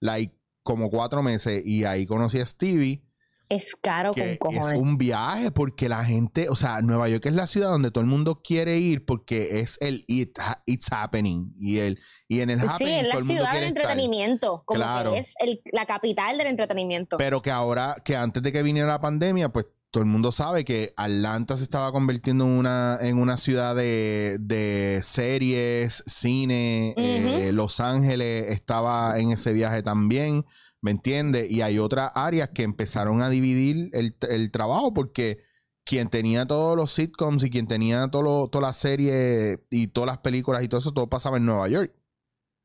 [0.00, 1.62] like, como cuatro meses.
[1.66, 3.05] Y ahí conocí a Stevie
[3.48, 4.80] es caro que con es cojones.
[4.80, 8.08] un viaje porque la gente, o sea, Nueva York es la ciudad donde todo el
[8.10, 12.66] mundo quiere ir porque es el it, it's happening y el y en el Sí,
[12.68, 13.76] happening es la todo el mundo ciudad del estar.
[13.82, 15.12] entretenimiento, como Claro.
[15.12, 17.16] que es el- la capital del entretenimiento.
[17.18, 20.64] Pero que ahora, que antes de que viniera la pandemia, pues todo el mundo sabe
[20.64, 27.50] que Atlanta se estaba convirtiendo en una, en una ciudad de, de series, cine, eh,
[27.52, 30.44] Los Ángeles estaba en ese viaje también,
[30.86, 31.50] ¿Me entiendes?
[31.50, 35.42] Y hay otras áreas que empezaron a dividir el, el trabajo porque
[35.84, 40.62] quien tenía todos los sitcoms y quien tenía todas las series y todas las películas
[40.62, 41.92] y todo eso, todo pasaba en Nueva York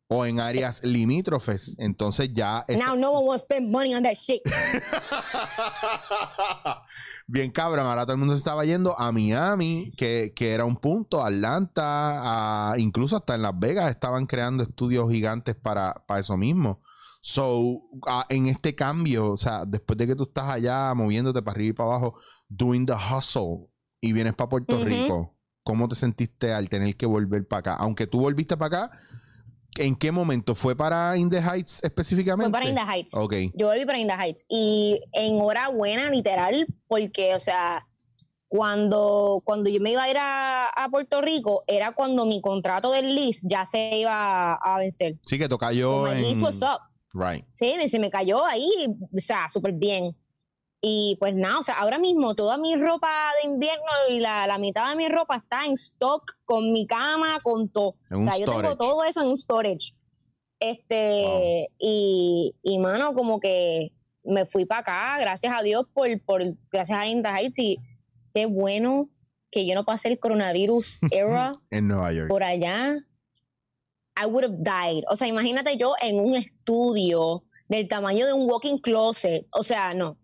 [0.08, 1.76] o en áreas limítrofes.
[1.80, 2.64] Entonces ya...
[2.70, 4.44] Now no one will spend money on that shit.
[7.28, 10.76] Bien cabrón, ahora todo el mundo se estaba yendo a Miami, que, que era un
[10.76, 16.38] punto, Atlanta, a- incluso hasta en Las Vegas estaban creando estudios gigantes para, para eso
[16.38, 16.82] mismo.
[17.24, 21.56] So, ah, en este cambio, o sea, después de que tú estás allá moviéndote para
[21.56, 22.16] arriba y para abajo,
[22.50, 24.84] doing the hustle, y vienes para Puerto.
[24.84, 27.74] Rico, ¿cómo te sentiste al tener que volver para acá?
[27.76, 28.98] Aunque tú volviste para acá,
[29.78, 30.56] ¿en qué momento?
[30.56, 32.50] ¿Fue para In the Heights específicamente?
[32.50, 33.14] Fue para In the Heights.
[33.14, 33.36] Ok.
[33.54, 34.46] Yo volví para In the Heights.
[34.50, 37.88] Y enhorabuena, literal, porque, o sea,
[38.48, 42.92] cuando, cuando yo me iba a ir a, a Puerto Rico, era cuando mi contrato
[42.92, 45.20] del lease ya se iba a, vencer.
[45.26, 46.22] Sí, que toca So yo my en...
[46.24, 46.91] lease was up.
[47.14, 47.46] Right.
[47.54, 50.16] Sí, se me cayó ahí, o sea, súper bien.
[50.84, 54.58] Y pues nada, o sea, ahora mismo toda mi ropa de invierno y la, la
[54.58, 57.96] mitad de mi ropa está en stock con mi cama, con todo.
[58.12, 59.94] O sea, yo tengo todo eso en un storage.
[60.60, 63.92] Este, y, y mano, como que
[64.24, 67.78] me fui para acá, gracias a Dios por, por gracias a Inda Heights, y
[68.34, 69.10] qué bueno
[69.50, 72.30] que yo no pasé el coronavirus era En Nueva York.
[72.30, 72.96] por allá,
[74.22, 75.04] I would have died.
[75.10, 79.46] O sea, imagínate yo en un estudio del tamaño de un walking closet.
[79.54, 80.18] O sea, no,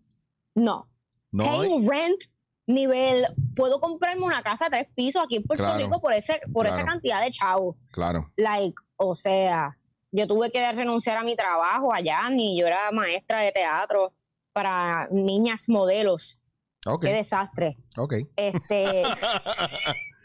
[0.54, 0.88] no.
[1.30, 2.20] No, Paying rent,
[2.66, 6.40] nivel, puedo comprarme una casa de tres pisos aquí en Puerto Claro, Rico por, ese,
[6.52, 7.76] por esa cantidad de chavos.
[7.90, 8.30] claro.
[8.36, 9.76] Like, o sea,
[10.10, 14.14] yo tuve que renunciar a mi trabajo allá, ni yo era maestra de teatro
[14.54, 16.40] para niñas modelos.
[16.86, 17.76] Ok, Qué desastre.
[17.96, 18.14] ok.
[18.36, 19.02] Este.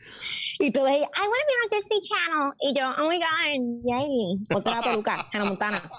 [0.66, 2.54] y todos ellos, I want to be on Disney Channel.
[2.62, 4.58] Y yo, oh my God, yay.
[4.58, 5.92] Otra peluca, Hannah Montana.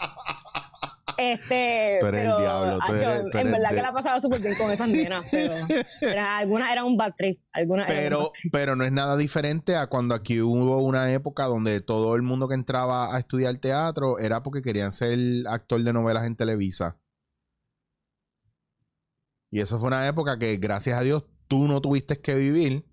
[1.16, 1.98] Este.
[2.00, 2.92] Tú eres el pero, diablo, tú
[3.30, 5.54] tú en verdad de- que la pasaba súper bien con esas nenas, pero.
[6.00, 7.38] era- algunas eran un bad trip.
[7.52, 8.52] Algunas Pero, bad trip.
[8.52, 12.48] pero no es nada diferente a cuando aquí hubo una época donde todo el mundo
[12.48, 15.16] que entraba a estudiar teatro era porque querían ser
[15.48, 16.98] actor de novelas en Televisa.
[19.50, 22.84] Y eso fue una época que, gracias a Dios, tú no tuviste que vivir.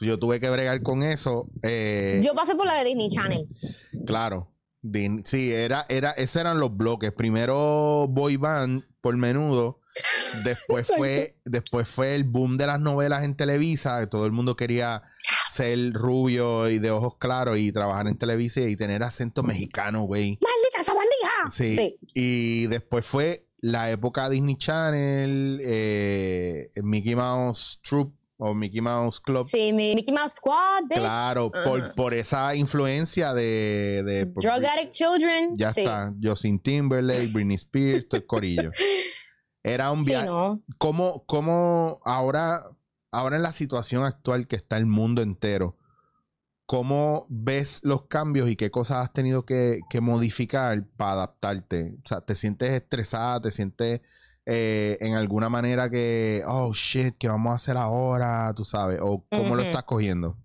[0.00, 1.48] Yo tuve que bregar con eso.
[1.62, 3.46] eh, Yo pasé por la de Disney Channel.
[4.06, 4.50] Claro.
[4.82, 7.12] Din- Sí, era, era, esos eran los bloques.
[7.12, 9.80] Primero boy band por menudo.
[10.42, 14.00] Después fue, después fue el boom de las novelas en Televisa.
[14.00, 15.02] que Todo el mundo quería
[15.48, 20.38] ser rubio y de ojos claros y trabajar en Televisa y tener acento mexicano, güey.
[20.42, 21.50] ¡Maldita sabandija!
[21.50, 21.96] Sí.
[22.12, 29.44] Y después fue la época Disney Channel, eh, Mickey Mouse Troop o Mickey Mouse Club.
[29.44, 30.98] Sí, mi Mickey Mouse Squad, bitch.
[30.98, 35.56] Claro, por, por esa influencia de, de- por- Drug Addict Children.
[35.56, 35.80] ya sí.
[35.82, 36.12] está.
[36.22, 38.70] Justin Timberlake, Britney Spears, todo el corillo.
[39.62, 40.26] Era un Sí, viaje.
[40.26, 40.62] no.
[40.78, 42.66] ¿Cómo, cómo ahora,
[43.10, 45.78] ahora en la situación actual que está el mundo entero,
[46.66, 51.96] cómo ves los cambios y qué cosas has tenido que, que modificar para adaptarte?
[52.04, 53.40] O sea, ¿te sientes estresada?
[53.40, 54.00] ¿Te sientes
[54.46, 58.52] eh, en alguna manera que, oh shit, ¿qué vamos a hacer ahora?
[58.54, 60.36] Tú sabes, o cómo lo estás cogiendo?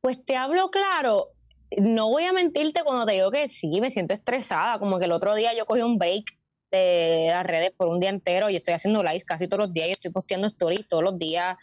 [0.00, 1.28] Pues te hablo claro.
[1.76, 4.78] No voy a mentirte cuando te digo que sí, me siento estresada.
[4.78, 6.24] Como que el otro día yo cogí un break
[6.70, 9.88] de las redes por un día entero y estoy haciendo lives casi todos los días
[9.88, 11.56] y estoy posteando stories todos los días.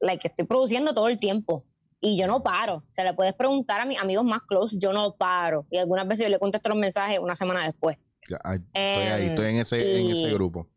[0.00, 1.64] Like, estoy produciendo todo el tiempo
[2.00, 2.76] y yo no paro.
[2.76, 5.66] O sea, le puedes preguntar a mis amigos más close, yo no paro.
[5.70, 7.96] Y algunas veces yo le contesto los mensajes una semana después.
[8.22, 8.58] Estoy ahí,
[9.24, 10.68] Em, estoy en ese, en ese grupo.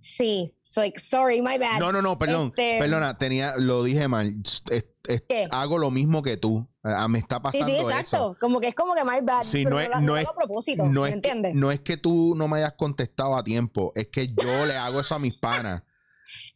[0.00, 1.78] Sí, so like, sorry, my bad.
[1.78, 2.48] No, no, no, perdón.
[2.48, 4.34] Este- Perdona, tenía, lo dije mal.
[4.70, 5.46] Es- es- ¿Qué?
[5.52, 6.68] hago lo mismo que tú.
[6.82, 8.00] Ah, me está Sí, pasando sí, exacto.
[8.02, 8.36] eso.
[8.40, 9.44] Como que es como que my bad.
[9.44, 11.78] Sí, pero no es- no es- hago a propósito, No ¿me es, que, no es
[11.80, 15.18] que tú no me hayas contestado a tiempo, es que yo le hago eso a
[15.20, 15.82] mis panas.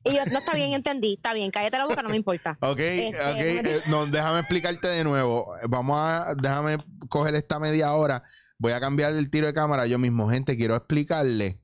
[0.03, 2.59] Y yo, no está bien, entendí, está bien, cállate la boca, no me importa.
[2.63, 5.47] Ok, Este, ok, no me- eh, no, déjame explicarte de nuevo.
[5.69, 8.25] Vamos a, déjame coger esta media hora.
[8.59, 10.29] Voy a cambiar el tiro de cámara yo mismo.
[10.29, 11.61] Gente, quiero explicarle.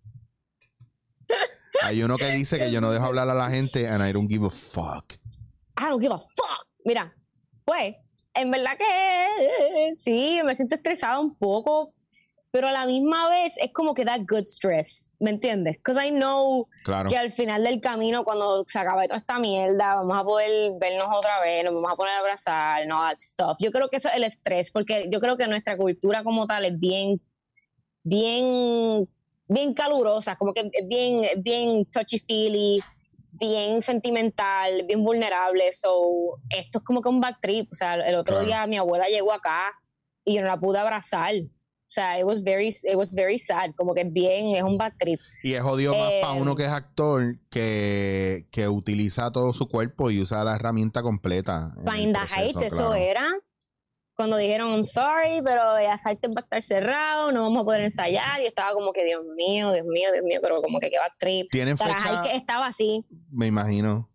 [1.83, 4.31] Hay uno que dice que yo no dejo hablar a la gente and I don't
[4.31, 5.15] give a fuck.
[5.79, 6.69] I don't give a fuck.
[6.85, 7.15] Mira,
[7.65, 7.97] pues,
[8.35, 11.95] en verdad que sí, me siento estresada un poco,
[12.53, 15.77] pero a la misma vez es como que da good stress, ¿me entiendes?
[15.79, 17.09] Because I know Claro.
[17.09, 21.09] que al final del camino, cuando se acabe toda esta mierda, vamos a poder vernos
[21.17, 23.57] otra vez, nos vamos a poner a abrazar, no that stuff.
[23.59, 26.67] Yo creo que eso es el estrés, porque yo creo que nuestra cultura como tal
[26.67, 27.23] es bien,
[28.05, 29.09] bien,
[29.49, 32.81] bien calurosa, como que es bien, bien touchy-feely,
[33.33, 35.73] bien sentimental, bien vulnerable.
[35.73, 37.69] So, esto es como que un bad trip.
[37.73, 38.47] O sea, el otro Claro.
[38.47, 39.73] día mi abuela llegó acá
[40.23, 41.33] y yo no la pude abrazar.
[41.93, 43.71] Sea, it was very, it was very sad.
[43.77, 45.21] Como que es bien, es un bad trip.
[45.43, 49.69] Y es jodido más para Eh, uno que es actor que, que utiliza todo su
[49.69, 51.73] cuerpo y usa la herramienta completa.
[51.85, 53.29] Find the Heights, eso era.
[54.15, 57.81] Cuando dijeron, I'm sorry, pero ya Salten va a estar cerrado, no vamos a poder
[57.81, 58.41] ensayar.
[58.41, 61.13] Yo estaba como que, Dios mío, Dios mío, Dios mío, pero como que qué bad
[61.19, 61.51] trip.
[61.51, 64.09] Tienen Sarah fecha, Heike estaba así, me imagino.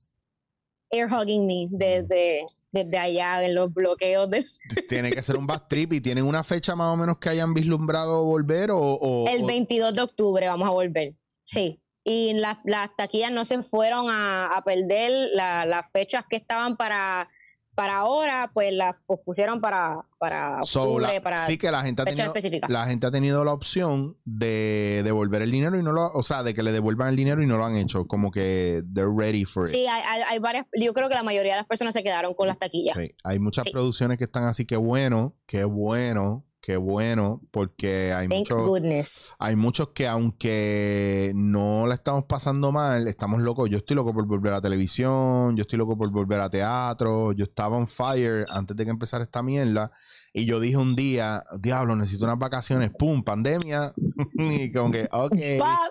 [0.91, 4.45] Air hugging me desde, desde allá en los bloqueos del
[4.87, 7.53] Tiene que ser un bad trip y tienen una fecha más o menos que hayan
[7.53, 8.79] vislumbrado volver o...
[8.79, 11.13] o- El o- 22 de octubre vamos a volver.
[11.43, 11.81] Sí.
[12.03, 15.29] Y las, las taquillas no se fueron a, a perder.
[15.33, 17.27] la- las fechas que estaban para,
[17.77, 22.01] para ahora, pues las pospusieron para, para So, octubre, la- para sí que la gente
[22.01, 22.33] ha tenido,
[22.69, 26.41] la gente ha tenido la opción de devolver el dinero y no lo, o sea,
[26.41, 29.45] de que le devuelvan el dinero y no lo han hecho, como que they're ready
[29.45, 29.69] for it.
[29.69, 30.65] Sí, hay, hay, hay varias.
[30.75, 32.97] Yo creo que la mayoría de las personas se quedaron con las taquillas.
[32.97, 33.71] Sí, Hay muchas Sí.
[33.71, 39.33] producciones que están así, que bueno, qué bueno, qué bueno, porque hay Thank muchos goodness.
[39.39, 43.69] hay muchos que aunque no la estamos pasando mal, estamos locos.
[43.69, 47.45] Yo estoy loco por volver a televisión, yo estoy loco por volver a teatro, yo
[47.45, 49.93] estaba on fire antes de que empezara esta mierda.
[50.33, 53.93] Y yo dije un día, diablo, necesito unas vacaciones, pum, pandemia.
[54.33, 55.89] y como que, ok, Pa-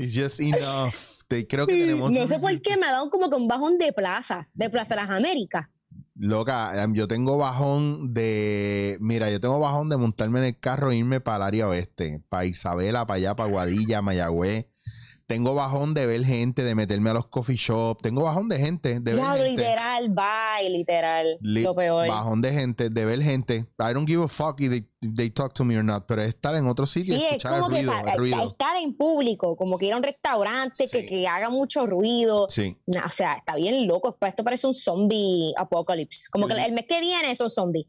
[0.00, 0.92] it's just enough.
[1.28, 2.10] Te- creo que tenemos...
[2.10, 4.96] no sé por qué me ha dado como que un bajón de plaza, de Plaza
[4.96, 5.68] de las Américas.
[6.22, 8.98] Loca, em, yo tengo bajón de.
[9.00, 12.22] Mira, yo tengo bajón de montarme en el carro e irme para el área oeste,
[12.28, 14.66] para Isabela, para allá, para Guadilla, Mayagüez.
[15.30, 18.02] Tengo bajón de ver gente, de meterme a los coffee shops.
[18.02, 19.48] Tengo bajón de gente, de ver gente.
[19.50, 21.36] literal, bye, literal.
[21.40, 22.08] Li- lo peor.
[22.08, 23.54] Bajón de gente, de ver gente.
[23.78, 26.30] I don't give a fuck if they, they talk to me or not, pero es
[26.30, 28.46] estar en otro sitio y Sí, es escuchar el como que ruido, pa- el ruido.
[28.48, 31.06] estar en público, como que ir a un restaurante que, Sí.
[31.06, 32.46] que haga mucho ruido.
[32.48, 32.76] Sí.
[32.88, 34.16] No, o sea, está bien loco.
[34.22, 36.28] Esto parece un zombie apocalypse.
[36.32, 37.86] Como que el mes que viene son zombies.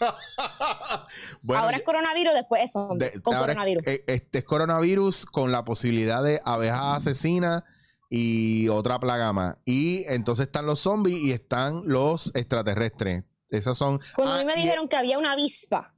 [1.42, 2.98] bueno, ahora es coronavirus, después es zombie.
[3.10, 3.86] de- con ahora es- coronavirus.
[3.86, 7.62] eh, este es coronavirus con la posibilidad de abejas asesinas
[8.10, 9.58] y otra plaga más.
[9.64, 13.24] Y entonces están los zombies y están los extraterrestres.
[13.48, 14.00] Esas son.
[14.14, 15.94] Cuando a Ah, mí me y dijeron que había una avispa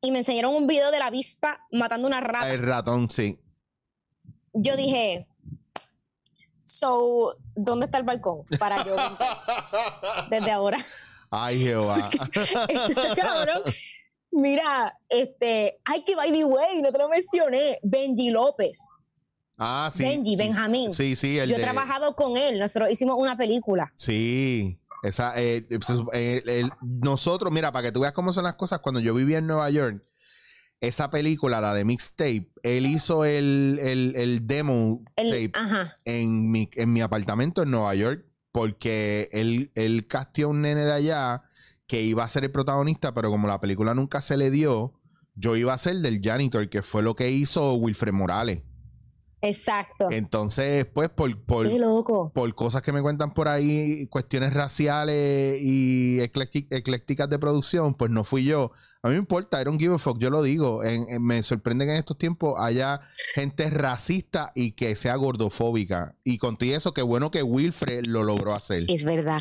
[0.00, 3.38] y me enseñaron un video de la avispa matando una rata, El ratón, sí.
[4.54, 5.26] yo dije,
[6.64, 8.42] so, ¿dónde está el balcón?
[8.58, 8.96] Para yo
[10.30, 10.78] desde ahora.
[11.30, 12.10] Ay, Jehová.
[12.68, 13.62] Este cabrón.
[14.32, 18.78] Mira, este, ay que by the way, no te lo mencioné, Benji López.
[19.58, 20.04] ah, sí.
[20.04, 20.92] Benji, Benjamín.
[20.92, 23.92] Sí, sí, el Yo he de- trabajado con él, nosotros hicimos una película.
[23.96, 24.78] Sí.
[25.02, 28.80] Esa, eh, sup- eh, el- nosotros, mira, para que tú veas cómo son las cosas,
[28.80, 30.04] cuando yo vivía en Nueva York,
[30.80, 36.68] esa película, la de Mixtape, él hizo el, el, el demo tape ajá, en mi,
[36.74, 41.42] en mi apartamento en Nueva York porque él, él casteó a un nene de allá
[41.86, 44.94] que iba a ser el protagonista, pero como la película nunca se le dio,
[45.34, 48.64] yo iba a ser del janitor, que fue lo que hizo Wilfred Morales.
[49.42, 50.08] Exacto.
[50.10, 52.30] Entonces, pues, por, por, loco.
[52.34, 58.24] por cosas que me cuentan por ahí, cuestiones raciales y eclécticas de producción, pues no
[58.24, 58.72] fui yo.
[59.02, 60.84] A mí me importa, I don't give a fuck, yo lo digo.
[60.84, 63.00] En- en- me sorprende que en estos tiempos haya
[63.34, 66.14] gente racista y que sea gordofóbica.
[66.24, 68.84] Y con todo eso, qué bueno que Wilfred lo logró hacer.
[68.88, 69.40] Es verdad.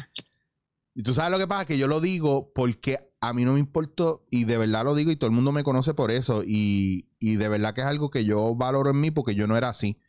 [0.95, 3.59] Y tú sabes lo que pasa, que yo lo digo porque a mí no me
[3.59, 7.09] importó y de verdad lo digo y todo el mundo me conoce por eso y,
[7.19, 9.69] y de verdad que es algo que yo valoro en mí porque yo no era
[9.69, 9.99] así.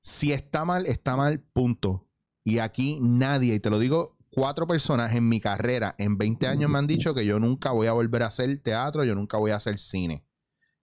[0.00, 2.06] Si está mal, está mal, punto.
[2.44, 6.70] Y aquí nadie, y te lo digo, cuatro personas en mi carrera, en 20 años
[6.70, 9.50] me han dicho que yo nunca voy a volver a hacer teatro, yo nunca voy
[9.50, 10.24] a hacer cine.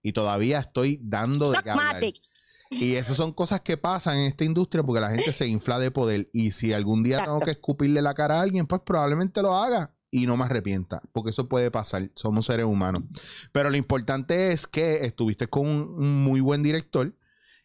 [0.02, 2.04] Y todavía estoy dando de qué hablar.
[2.72, 5.92] Y esas son cosas que pasan en esta industria porque la gente se infla de
[5.92, 6.30] poder.
[6.34, 9.94] Y si algún día tengo que escupirle la cara a alguien, pues probablemente lo haga
[10.12, 12.12] y no me arrepienta, porque eso puede pasar.
[12.16, 13.04] Somos seres humanos.
[13.54, 17.16] Pero lo importante es que estuviste con un, muy buen director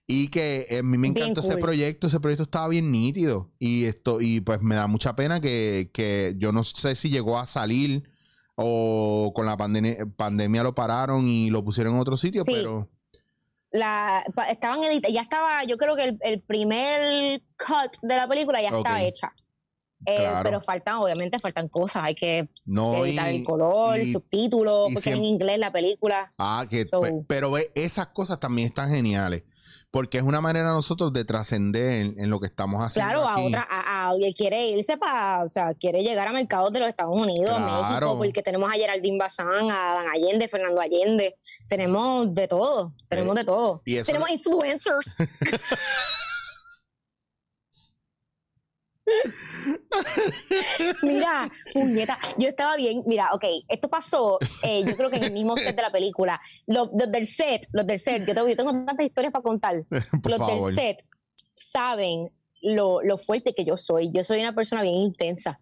[0.06, 2.06] y que eh, a mí me encantó ese proyecto.
[2.06, 3.50] Ese proyecto estaba bien nítido.
[3.58, 7.36] Y esto, y pues me da mucha pena que, que yo no sé si llegó
[7.38, 8.08] a salir
[8.54, 12.52] o con la pandemia, pandemia lo pararon y lo pusieron en otro sitio, Sí.
[12.54, 12.88] pero.
[13.72, 18.68] La, estaban ya estaba, yo creo que el, el primer cut de la película ya
[18.68, 18.86] Ok.
[18.86, 19.32] está hecha.
[20.06, 20.42] Eh, Claro.
[20.44, 22.04] Pero faltan, obviamente, faltan cosas.
[22.04, 25.58] Hay que No, editar y- el color, y- subtítulos, y porque es en siempre- inglés
[25.58, 26.32] la película.
[26.38, 29.42] Ah, que, So- pero esas cosas también están geniales.
[29.92, 33.12] Porque es una manera nosotros de trascender en, lo que estamos haciendo.
[33.12, 36.80] Claro, a otra, a, a- quiere irse para, o sea, quiere llegar a mercados de
[36.80, 37.88] los Estados Unidos, Claro.
[37.88, 41.36] México, porque tenemos a Geraldine Bazán, a Dan Allende, Fernando Allende,
[41.70, 43.80] tenemos de todo, tenemos de todo.
[43.86, 45.16] Y eso Tenemos influencers.
[51.02, 53.02] Mira, puñeta, yo estaba bien.
[53.06, 56.40] Mira, ok, esto pasó, eh, yo creo que en el mismo set de la película.
[56.66, 59.84] Los, los del set, los del set, yo tengo, yo tengo tantas historias para contar.
[60.22, 60.66] Por los favor.
[60.66, 61.04] del set
[61.54, 62.30] saben
[62.62, 64.10] lo, lo fuerte que yo soy.
[64.12, 65.60] Yo soy una persona bien intensa.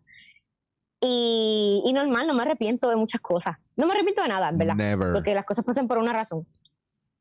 [1.01, 3.57] Y, y normal, no me arrepiento de muchas cosas.
[3.76, 4.74] No me arrepiento de nada, en verdad.
[4.74, 5.12] Never.
[5.12, 6.47] Porque las cosas pasan por una razón.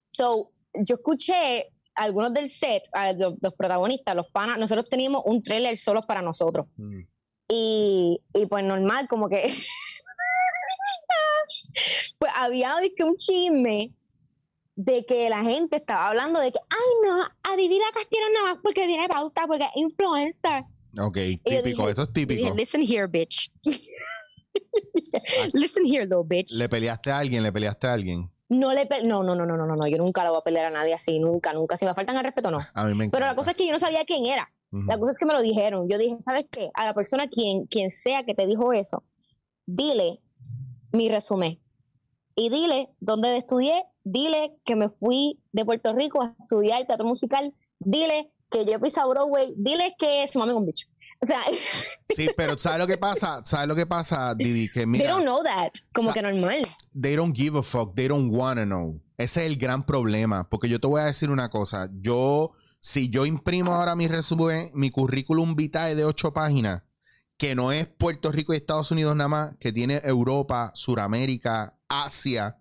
[0.09, 5.41] So, yo escuché algunos del set, a los, los protagonistas, los panas, nosotros teníamos un
[5.41, 6.73] trailer solo para nosotros.
[6.77, 6.99] Mm.
[7.49, 9.53] Y, y pues normal, como que.
[12.17, 12.75] pues había
[13.05, 13.91] un chisme
[14.75, 18.53] de que la gente estaba hablando de que, ay no, a Didi la castigaron nada
[18.53, 20.63] más porque tiene pauta, porque es influencer.
[20.99, 22.43] Ok, típico, dije- eso es típico.
[22.43, 23.51] dije, listen here, bitch.
[25.53, 26.53] listen here, little bitch.
[26.53, 27.43] ¿Le peleaste a alguien?
[27.43, 28.29] ¿Le peleaste a alguien?
[28.49, 30.69] No le no, no, no, no, no, no, yo nunca le voy a pelear a
[30.69, 31.77] nadie así, nunca, nunca.
[31.77, 32.59] Si me faltan al respeto, no.
[32.73, 33.17] A mí me encanta.
[33.17, 34.49] Pero la cosa es que yo no sabía quién era.
[34.87, 35.87] La cosa es que me lo dijeron.
[35.87, 36.71] Yo dije, ¿sabes qué?
[36.73, 39.03] A la persona quien, quien sea que te dijo eso,
[39.67, 40.19] dile
[40.91, 41.59] mi resumen.
[42.35, 47.53] Y dile dónde estudié, dile que me fui de Puerto Rico a estudiar teatro musical,
[47.77, 50.87] dile que yo he pisado Broadway, dile que se mame un bicho.
[51.23, 51.41] O sea,
[52.13, 53.41] Sí, pero ¿sabes lo que pasa?
[53.45, 54.67] ¿Sabes lo que pasa, Didi?
[54.67, 55.71] Que they mira, don't know that.
[55.93, 56.67] Como que normal.
[56.93, 59.01] they don't give a fuck, they don't wanna know.
[59.17, 62.51] Ese es el gran problema, porque yo te voy a decir una cosa, yo,
[62.81, 66.83] si yo imprimo ahora mi resumen, mi currículum vitae de ocho páginas,
[67.37, 72.59] que no es Puerto Rico y Estados Unidos nada más, que tiene Europa, Suramérica, Asia,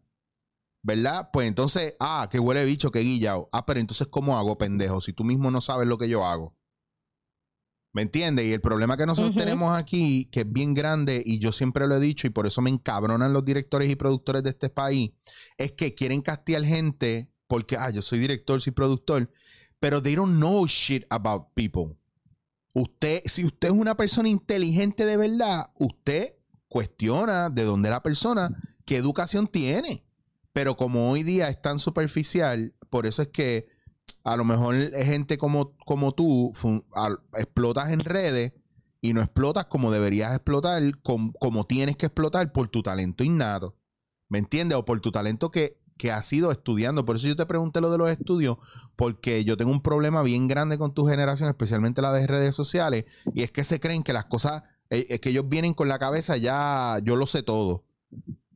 [0.83, 1.31] ¿verdad?
[1.33, 3.49] Pues entonces, ah, que huele bicho, que guillao.
[3.51, 5.01] Ah, pero entonces, ¿cómo hago, pendejo?
[5.01, 6.55] Si tú mismo no sabes lo que yo hago.
[7.95, 8.47] ¿Me entiendes?
[8.47, 11.97] Y el problema que nosotros tenemos aquí, que es bien grande, y yo siempre lo
[11.97, 15.11] he dicho, y por eso me encabronan los directores y productores de este país,
[15.59, 19.31] es que quieren castigar gente porque, ah, yo soy director, soy productor,
[19.79, 21.95] pero they don't know shit about people.
[22.73, 26.35] Usted, si usted es una persona inteligente de verdad, usted
[26.69, 28.49] cuestiona de dónde la persona,
[28.87, 30.07] qué educación tiene.
[30.55, 33.69] Pero como hoy día es tan superficial, por eso es que
[34.25, 36.85] a lo mejor gente como, como tú, fun-
[37.37, 38.57] explotas en redes
[39.01, 43.77] y no explotas como deberías explotar, com- como tienes que explotar por tu talento innato.
[44.29, 44.79] ¿Me entiendes?
[44.79, 47.05] O por tu talento que, que has ido estudiando.
[47.05, 48.57] Por eso yo te pregunté lo de los estudios,
[48.97, 53.05] porque yo tengo un problema bien grande con tu generación, especialmente la de redes sociales,
[53.35, 55.99] y es que se creen que las cosas, eh, es que ellos vienen con la
[55.99, 57.85] cabeza ya, yo lo sé todo.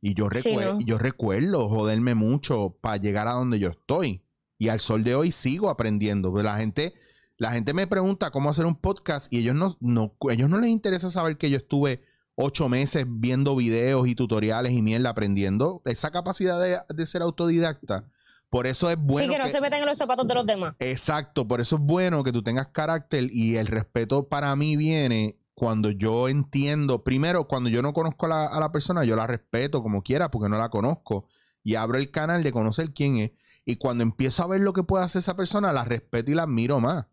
[0.01, 0.79] Y yo, Sí, recue- ¿no?
[0.83, 4.23] yo recuerdo joderme mucho para llegar a donde yo estoy.
[4.57, 6.31] Y al sol de hoy sigo aprendiendo.
[6.33, 6.93] Pero la gente,
[7.37, 10.69] la gente me pregunta cómo hacer un podcast y ellos no, no, ellos no les
[10.69, 12.03] interesa saber que yo estuve
[12.35, 15.81] ocho meses viendo videos y tutoriales y mierda aprendiendo.
[15.85, 18.05] Esa capacidad de, de ser autodidacta.
[18.49, 19.27] Por eso es bueno.
[19.27, 20.73] sí, que no que- se meten en los zapatos de los demás.
[20.79, 25.35] Exacto, por eso es bueno que tú tengas carácter y el respeto para mí viene
[25.53, 29.27] cuando yo entiendo, primero, cuando yo no conozco a la, a la persona, yo la
[29.27, 31.25] respeto como quiera porque no la conozco
[31.63, 33.31] y abro el canal de conocer quién es
[33.67, 36.43] y cuando empiezo a ver lo que puede hacer esa persona, la respeto y la
[36.43, 37.05] admiro más.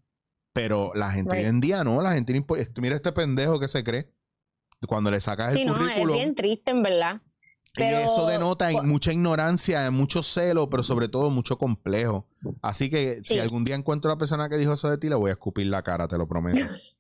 [0.55, 1.45] Pero la gente Right.
[1.45, 4.15] hoy en día no, la gente, este- mira este pendejo que se cree.
[4.87, 7.21] Cuando le sacas Sí, el no, es currículum, bien triste, en verdad.
[7.75, 12.29] Pero- y eso denota pues- mucha ignorancia, mucho celo, pero sobre todo mucho complejo.
[12.63, 15.17] Así que si algún día encuentro a la persona que dijo eso de ti, le
[15.17, 16.59] voy a escupir la cara, te lo prometo.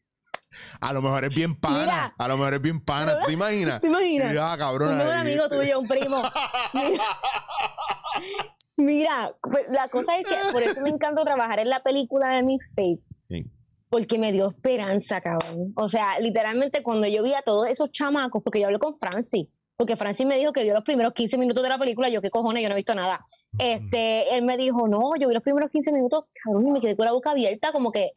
[0.80, 1.80] A lo mejor es bien pana.
[1.80, 2.14] Mira.
[2.16, 3.18] a lo mejor es bien pana.
[3.26, 3.80] ¿Te imaginas?
[3.80, 4.34] ¿Te imaginas?
[4.34, 4.94] Y, ah, cabrón.
[4.94, 6.22] un amigo tuyo, un primo.
[8.76, 12.42] Mira, pues, la cosa es que por eso me encantó trabajar en la película de
[12.42, 12.98] Mixtape,
[13.28, 13.46] Sí.
[13.88, 15.72] porque me dio esperanza, cabrón.
[15.76, 19.46] O sea, literalmente cuando yo vi a todos esos chamacos, porque yo hablé con Francis,
[19.76, 22.30] porque Francis me dijo que vio los primeros 15 minutos de la película, yo qué
[22.30, 23.20] cojones, yo no he visto nada.
[23.58, 26.96] Este, él me dijo, no, yo vi los primeros 15 minutos, cabrón, y me quedé
[26.96, 28.12] con la boca abierta, como que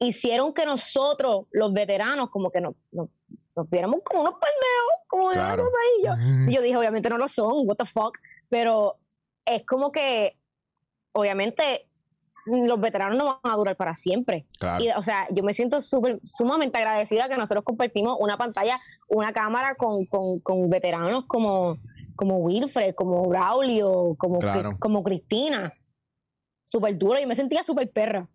[0.00, 3.08] hicieron que nosotros, los veteranos, como que nos, nos,
[3.56, 6.04] nos viéramos como unos pendejos, como de una cosa ahí.
[6.04, 6.12] Yo,
[6.50, 8.18] y yo dije, obviamente no lo son, what the fuck,
[8.48, 8.96] pero
[9.46, 10.36] es como que,
[11.12, 11.86] obviamente,
[12.46, 14.46] los veteranos no van a durar para siempre.
[14.58, 14.84] Claro.
[14.84, 18.78] Y, o sea, yo me siento súper, sumamente agradecida que nosotros compartimos una pantalla,
[19.08, 21.78] una cámara con, con, con veteranos como,
[22.16, 24.72] como Wilfred, como Braulio, como, Claro.
[24.78, 25.72] como Cristina.
[26.66, 28.28] Súper duro, y me sentía súper perra.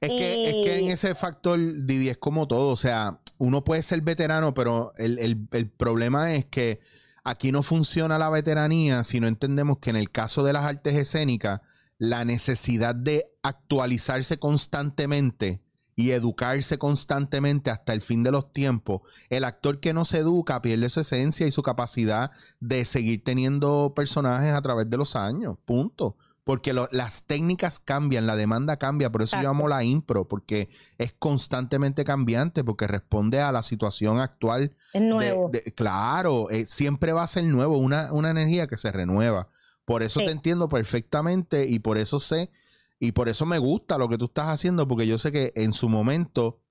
[0.00, 2.72] Es que, es que en ese factor, Didi, es como todo.
[2.72, 6.80] O sea, uno puede ser veterano, pero el, el- el problema es que
[7.28, 10.94] aquí no funciona la veteranía si no entendemos que en el caso de las artes
[10.94, 11.60] escénicas,
[11.98, 15.62] la necesidad de actualizarse constantemente
[15.94, 20.62] y educarse constantemente hasta el fin de los tiempos, el actor que no se educa
[20.62, 25.56] pierde su esencia y su capacidad de seguir teniendo personajes a través de los años.
[25.64, 26.16] Punto.
[26.48, 29.50] Porque lo- las técnicas cambian, la demanda cambia, por eso yo Exacto.
[29.50, 34.74] amo la impro, porque es constantemente cambiante, porque responde a la situación actual.
[34.94, 35.50] Es de- nuevo.
[35.52, 39.50] de- claro, eh, siempre va a ser nuevo, una, una energía que se renueva.
[39.84, 40.24] Por eso Sí.
[40.26, 42.50] te entiendo perfectamente y por eso sé,
[42.98, 45.74] y por eso me gusta lo que tú estás haciendo, porque yo sé que en
[45.74, 46.62] su momento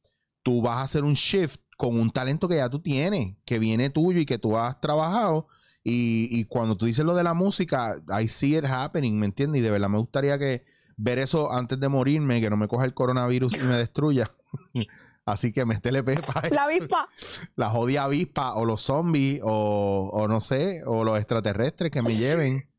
[0.41, 3.91] tú vas a hacer un shift con un talento que ya tú tienes, que viene
[3.91, 5.45] tuyo y que tú has trabajado.
[5.89, 9.61] Y, y cuando tú dices lo de la música, I see it happening, ¿me entiendes?
[9.61, 10.65] Y de verdad me gustaría que
[10.97, 14.29] ver eso antes de morirme, que no me coja el coronavirus y me destruya.
[15.25, 16.59] Así que métele pepa a La eso.
[16.61, 17.09] avispa.
[17.55, 22.13] La jodida avispa o los zombies o, o no sé, o los extraterrestres que me
[22.17, 22.69] lleven.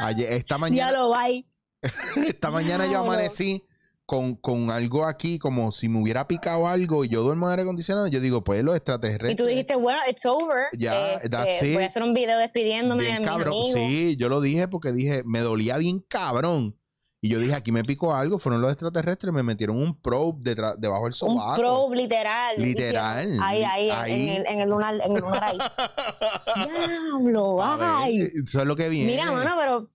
[0.00, 1.44] Ayer- esta Ya mañana, lo bye.
[2.28, 3.64] esta mañana yo amanecí
[4.06, 7.62] con, con algo aquí, como si me hubiera picado algo y yo duermo en aire
[7.62, 8.06] acondicionado.
[8.08, 9.32] Yo digo, pues los extraterrestres.
[9.32, 10.64] Y tú dijiste, bueno, it's over.
[10.78, 13.48] Ya, Este, that's Voy a hacer un video despidiéndome de bien mis cabrón.
[13.54, 13.72] amigos.
[13.72, 16.78] Sí, yo lo dije porque dije, me dolía bien cabrón.
[17.22, 20.78] Y yo dije, aquí me picó algo, fueron los extraterrestres, me metieron un probe detrás,
[20.78, 21.56] debajo del Un sobaco.
[21.58, 22.54] probe literal.
[22.58, 23.38] Literal.
[23.40, 24.28] Ahí, ahí, Ahí.
[24.28, 25.58] En, el, en el lunar, en el lunar ahí.
[27.10, 28.20] Diablo, A ver, ay.
[28.44, 29.10] Eso es lo que viene.
[29.12, 29.90] Mira, mano, pero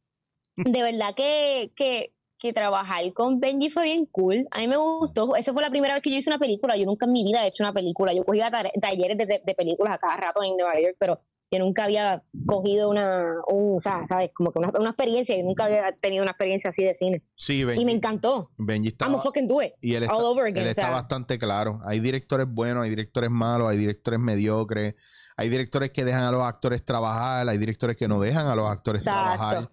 [0.72, 4.48] de verdad que, que, que trabajar con Benji fue bien cool.
[4.52, 5.36] A mí me gustó.
[5.36, 6.78] Esa fue la primera vez que yo hice una película.
[6.78, 8.14] Yo nunca en mi vida he hecho una película.
[8.14, 8.50] Yo cogía
[8.82, 11.20] talleres de, de- de películas a cada rato en Nueva York, pero
[11.52, 14.32] yo nunca había cogido una, un, o sea, ¿sabes?
[14.34, 15.36] Como que una, una experiencia.
[15.38, 17.24] Yo nunca había tenido una experiencia así de cine.
[17.36, 18.52] Sí, Y me Benji, encantó.
[18.58, 19.74] Benji estaba, I'm fucking do it.
[19.82, 20.92] y él all está, over again, él o está sea.
[20.92, 21.80] bastante claro.
[21.86, 24.96] Hay directores buenos, hay directores malos, hay directores mediocres,
[25.36, 28.68] hay directores que dejan a los actores trabajar, hay directores que no dejan a los
[28.70, 29.38] actores Exacto.
[29.38, 29.72] trabajar.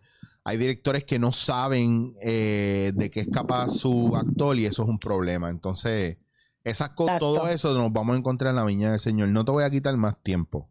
[0.48, 4.88] Hay directores que no saben eh, de qué es capaz su actor y eso es
[4.88, 5.50] un problema.
[5.50, 6.14] Entonces,
[6.62, 7.18] esas Exacto.
[7.18, 9.28] todo eso nos vamos a encontrar en la viña del Señor.
[9.30, 10.70] No te voy a quitar más tiempo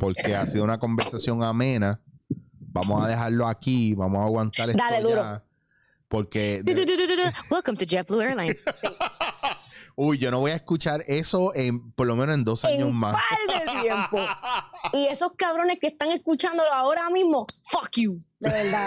[0.00, 2.00] porque ha sido una conversación amena.
[2.60, 5.44] Vamos a dejarlo aquí, vamos a aguantar esto Dale, ya,
[6.08, 6.62] Porque
[7.50, 8.64] Welcome to JetBlue Airlines.
[10.00, 12.94] Uy, yo no voy a escuchar eso en por lo menos en dos años en
[12.94, 13.14] más.
[13.16, 13.22] par
[13.66, 14.18] de tiempo.
[14.92, 18.86] Y esos cabrones que están escuchándolo ahora mismo, fuck you, de verdad.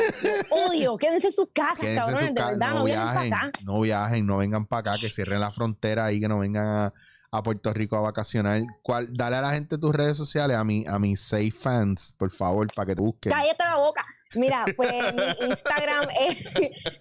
[0.70, 3.34] Odio, quédense en sus casas, Quédense cabrones, su de verdad, no, no vienen para viajen,
[3.34, 3.52] acá.
[3.66, 6.94] no viajen, no vengan para acá, que cierren la frontera ahí, que no vengan a,
[7.32, 8.62] a Puerto Rico a vacacionar.
[8.82, 12.32] ¿Cuál- dale a la gente tus redes sociales, a, mi, a mis seis fans, por
[12.32, 13.34] favor, para que te busquen.
[13.34, 14.06] Cállate la boca.
[14.36, 16.38] Mira, pues mi Instagram es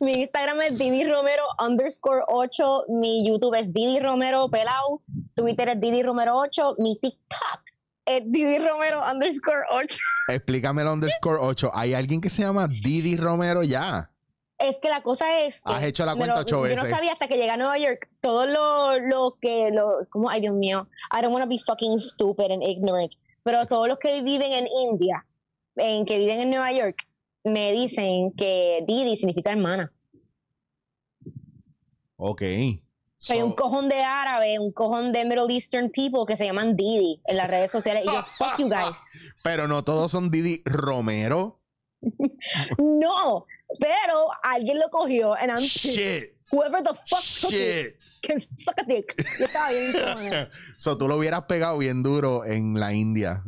[0.00, 5.00] mi Instagram es Didi Romero underscore 8, mi YouTube es Didi Romero Pelau,
[5.34, 7.62] Twitter es Didi Romero 8, mi TikTok
[8.06, 9.96] es Didi Romero underscore 8.
[10.28, 11.70] Explícame el underscore 8.
[11.74, 14.10] ¿Hay alguien que se llama Didi Romero ya?
[14.58, 16.90] Es que la cosa es que Has hecho la cuenta lo- ocho Yo no veces.
[16.90, 20.54] sabía hasta que llegué a Nueva York todo lo, lo que, lo, como, ay Dios
[20.54, 23.12] mío, I don't want to be fucking stupid and ignorant,
[23.42, 25.24] pero todos los que viven en India,
[25.76, 26.96] en que viven en Nueva York,
[27.44, 29.92] me dicen que Didi significa hermana.
[32.16, 32.42] Ok.
[32.42, 36.36] O sea, hay So- un cojón de árabe, un cojón de Middle Eastern people que
[36.36, 38.04] se llaman Didi en las redes sociales.
[38.04, 39.10] Y yo, fuck you guys.
[39.42, 41.58] pero no todos son Didi Romero.
[42.78, 43.44] No,
[43.78, 45.34] pero alguien lo cogió.
[45.34, 46.24] And I'm Shit.
[46.50, 47.96] whoever the fuck took it Shit.
[48.22, 49.14] can suck a dick.
[49.38, 53.44] Yo estaba bien so tú lo hubieras pegado bien duro en la India.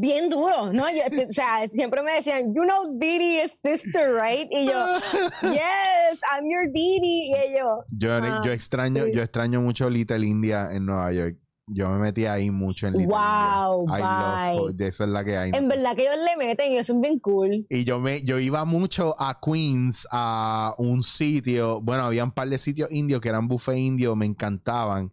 [0.00, 0.90] Bien duro, ¿no?
[0.90, 4.48] Yo, o sea, siempre me decían, you know Didi is sister, right?
[4.50, 4.84] Y yo,
[5.42, 7.30] yes, I'm your Didi.
[7.30, 9.12] Y ellos, Yo, Ah, yo extraño, sí.
[9.14, 11.36] yo extraño mucho Little India en Nueva York.
[11.72, 13.98] Yo me metí ahí mucho en Little Wow, India.
[13.98, 14.74] I love bye.
[14.76, 15.50] de eso es la que hay.
[15.54, 17.64] en verdad que ellos le meten y eso es bien cool.
[17.70, 22.48] Y yo me, yo iba mucho a Queens, a un sitio, bueno, había un par
[22.48, 25.12] de sitios indios que eran buffet indio, me encantaban.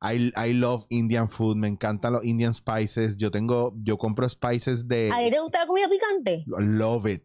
[0.00, 3.16] I, I love Indian food, me encantan los Indian spices.
[3.16, 6.44] Yo tengo, yo compro spices de ¿A ti te gusta la comida picante?
[6.46, 7.22] love it.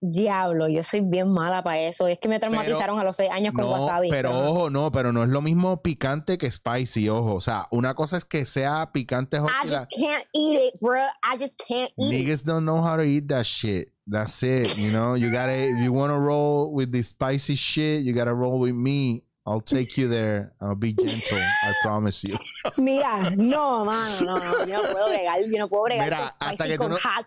[0.00, 2.06] Diablo, yo soy bien mala para eso.
[2.06, 4.08] Es que me traumatizaron a los seis años con No, wasabi.
[4.10, 4.38] pero no.
[4.48, 7.34] ojo, no, pero no es lo mismo picante que spicy, ojo.
[7.34, 11.00] O sea, una cosa es que sea picante, I just la- can't eat it, bro.
[11.24, 12.28] I just can't eat it.
[12.28, 13.90] Niggas don't know how to eat that shit.
[14.06, 14.78] That's it.
[14.78, 18.60] You know, you gotta, if you wanna roll with the spicy shit, you gotta roll
[18.60, 19.24] with me.
[19.48, 20.52] I'll take you there.
[20.60, 21.38] I'll be gentle.
[21.38, 22.36] I promise you.
[22.76, 26.66] Mira, no, mano, no, no, yo no puedo bregar, yo no puedo bregar Mira, hasta
[26.66, 27.26] que tú con no- hot.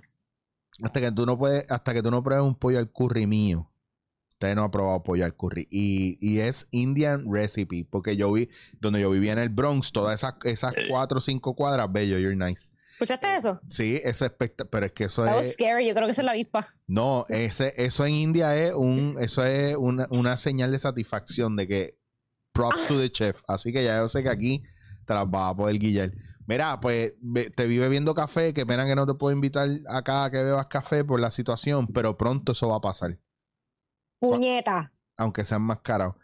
[0.83, 3.71] Hasta que tú no puedes, hasta que tú no pruebes un pollo al curry mío.
[4.33, 5.67] Usted no ha probado pollo al curry.
[5.69, 7.85] Y, y es Indian recipe.
[7.89, 8.49] Porque yo vi,
[8.79, 12.35] donde yo vivía en el Bronx, todas esas, esas cuatro o cinco cuadras, bello, you're
[12.35, 12.71] nice.
[12.93, 13.59] ¿Escuchaste eso?
[13.69, 14.69] Sí, eso es espectacular.
[14.71, 15.53] Pero es que eso That was es.
[15.53, 16.67] scary, yo creo que esa es la avispa.
[16.87, 21.67] No, ese, eso en India es un, eso es una, una señal de satisfacción de
[21.67, 22.00] que
[22.51, 23.41] props to the chef.
[23.47, 24.63] Así que ya yo sé que aquí
[25.05, 26.11] te las vas a poder guillar.
[26.47, 27.13] Mira, pues
[27.55, 30.65] te vi bebiendo café, qué pena que no te puedo invitar acá a que bebas
[30.65, 33.17] café por la situación, pero pronto eso va a pasar.
[34.19, 34.93] Puñeta.
[35.17, 36.15] aunque sean más caros.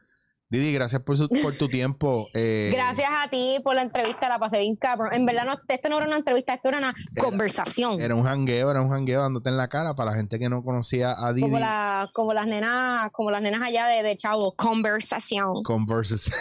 [0.49, 2.27] Didi, gracias por, su- por tu tiempo.
[2.33, 5.13] eh, Gracias a ti por la entrevista, la pasé bien cabrón.
[5.13, 7.99] En verdad, no, esto no era una entrevista, esto era una conversación.
[8.01, 10.63] Era un jangueo, era un jangueo dándote en la cara para la gente que no
[10.63, 11.41] conocía a Didi.
[11.47, 14.53] como, la, como las nenas, como las nenas allá de, de Chavo.
[14.55, 15.63] Conversación.
[15.63, 16.31] Converses.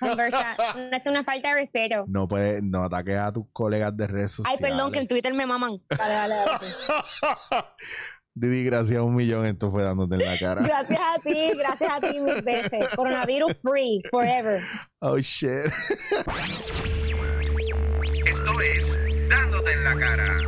[0.00, 0.56] Conversa
[0.90, 2.04] no es una falta de respeto.
[2.08, 4.60] No puedes, no ataques a tus colegas de redes Ay, sociales.
[4.60, 5.78] perdón, que en Twitter me maman.
[5.88, 6.66] Dale, dale, dale.
[8.34, 9.44] Didi, gracias a un millón.
[9.44, 10.62] Esto fue dándote en la cara.
[10.66, 12.94] Gracias a ti, gracias a ti mil veces.
[12.96, 14.60] Coronavirus free, forever.
[15.00, 15.66] Oh shit.
[18.26, 20.38] Esto es Dándote en la cara.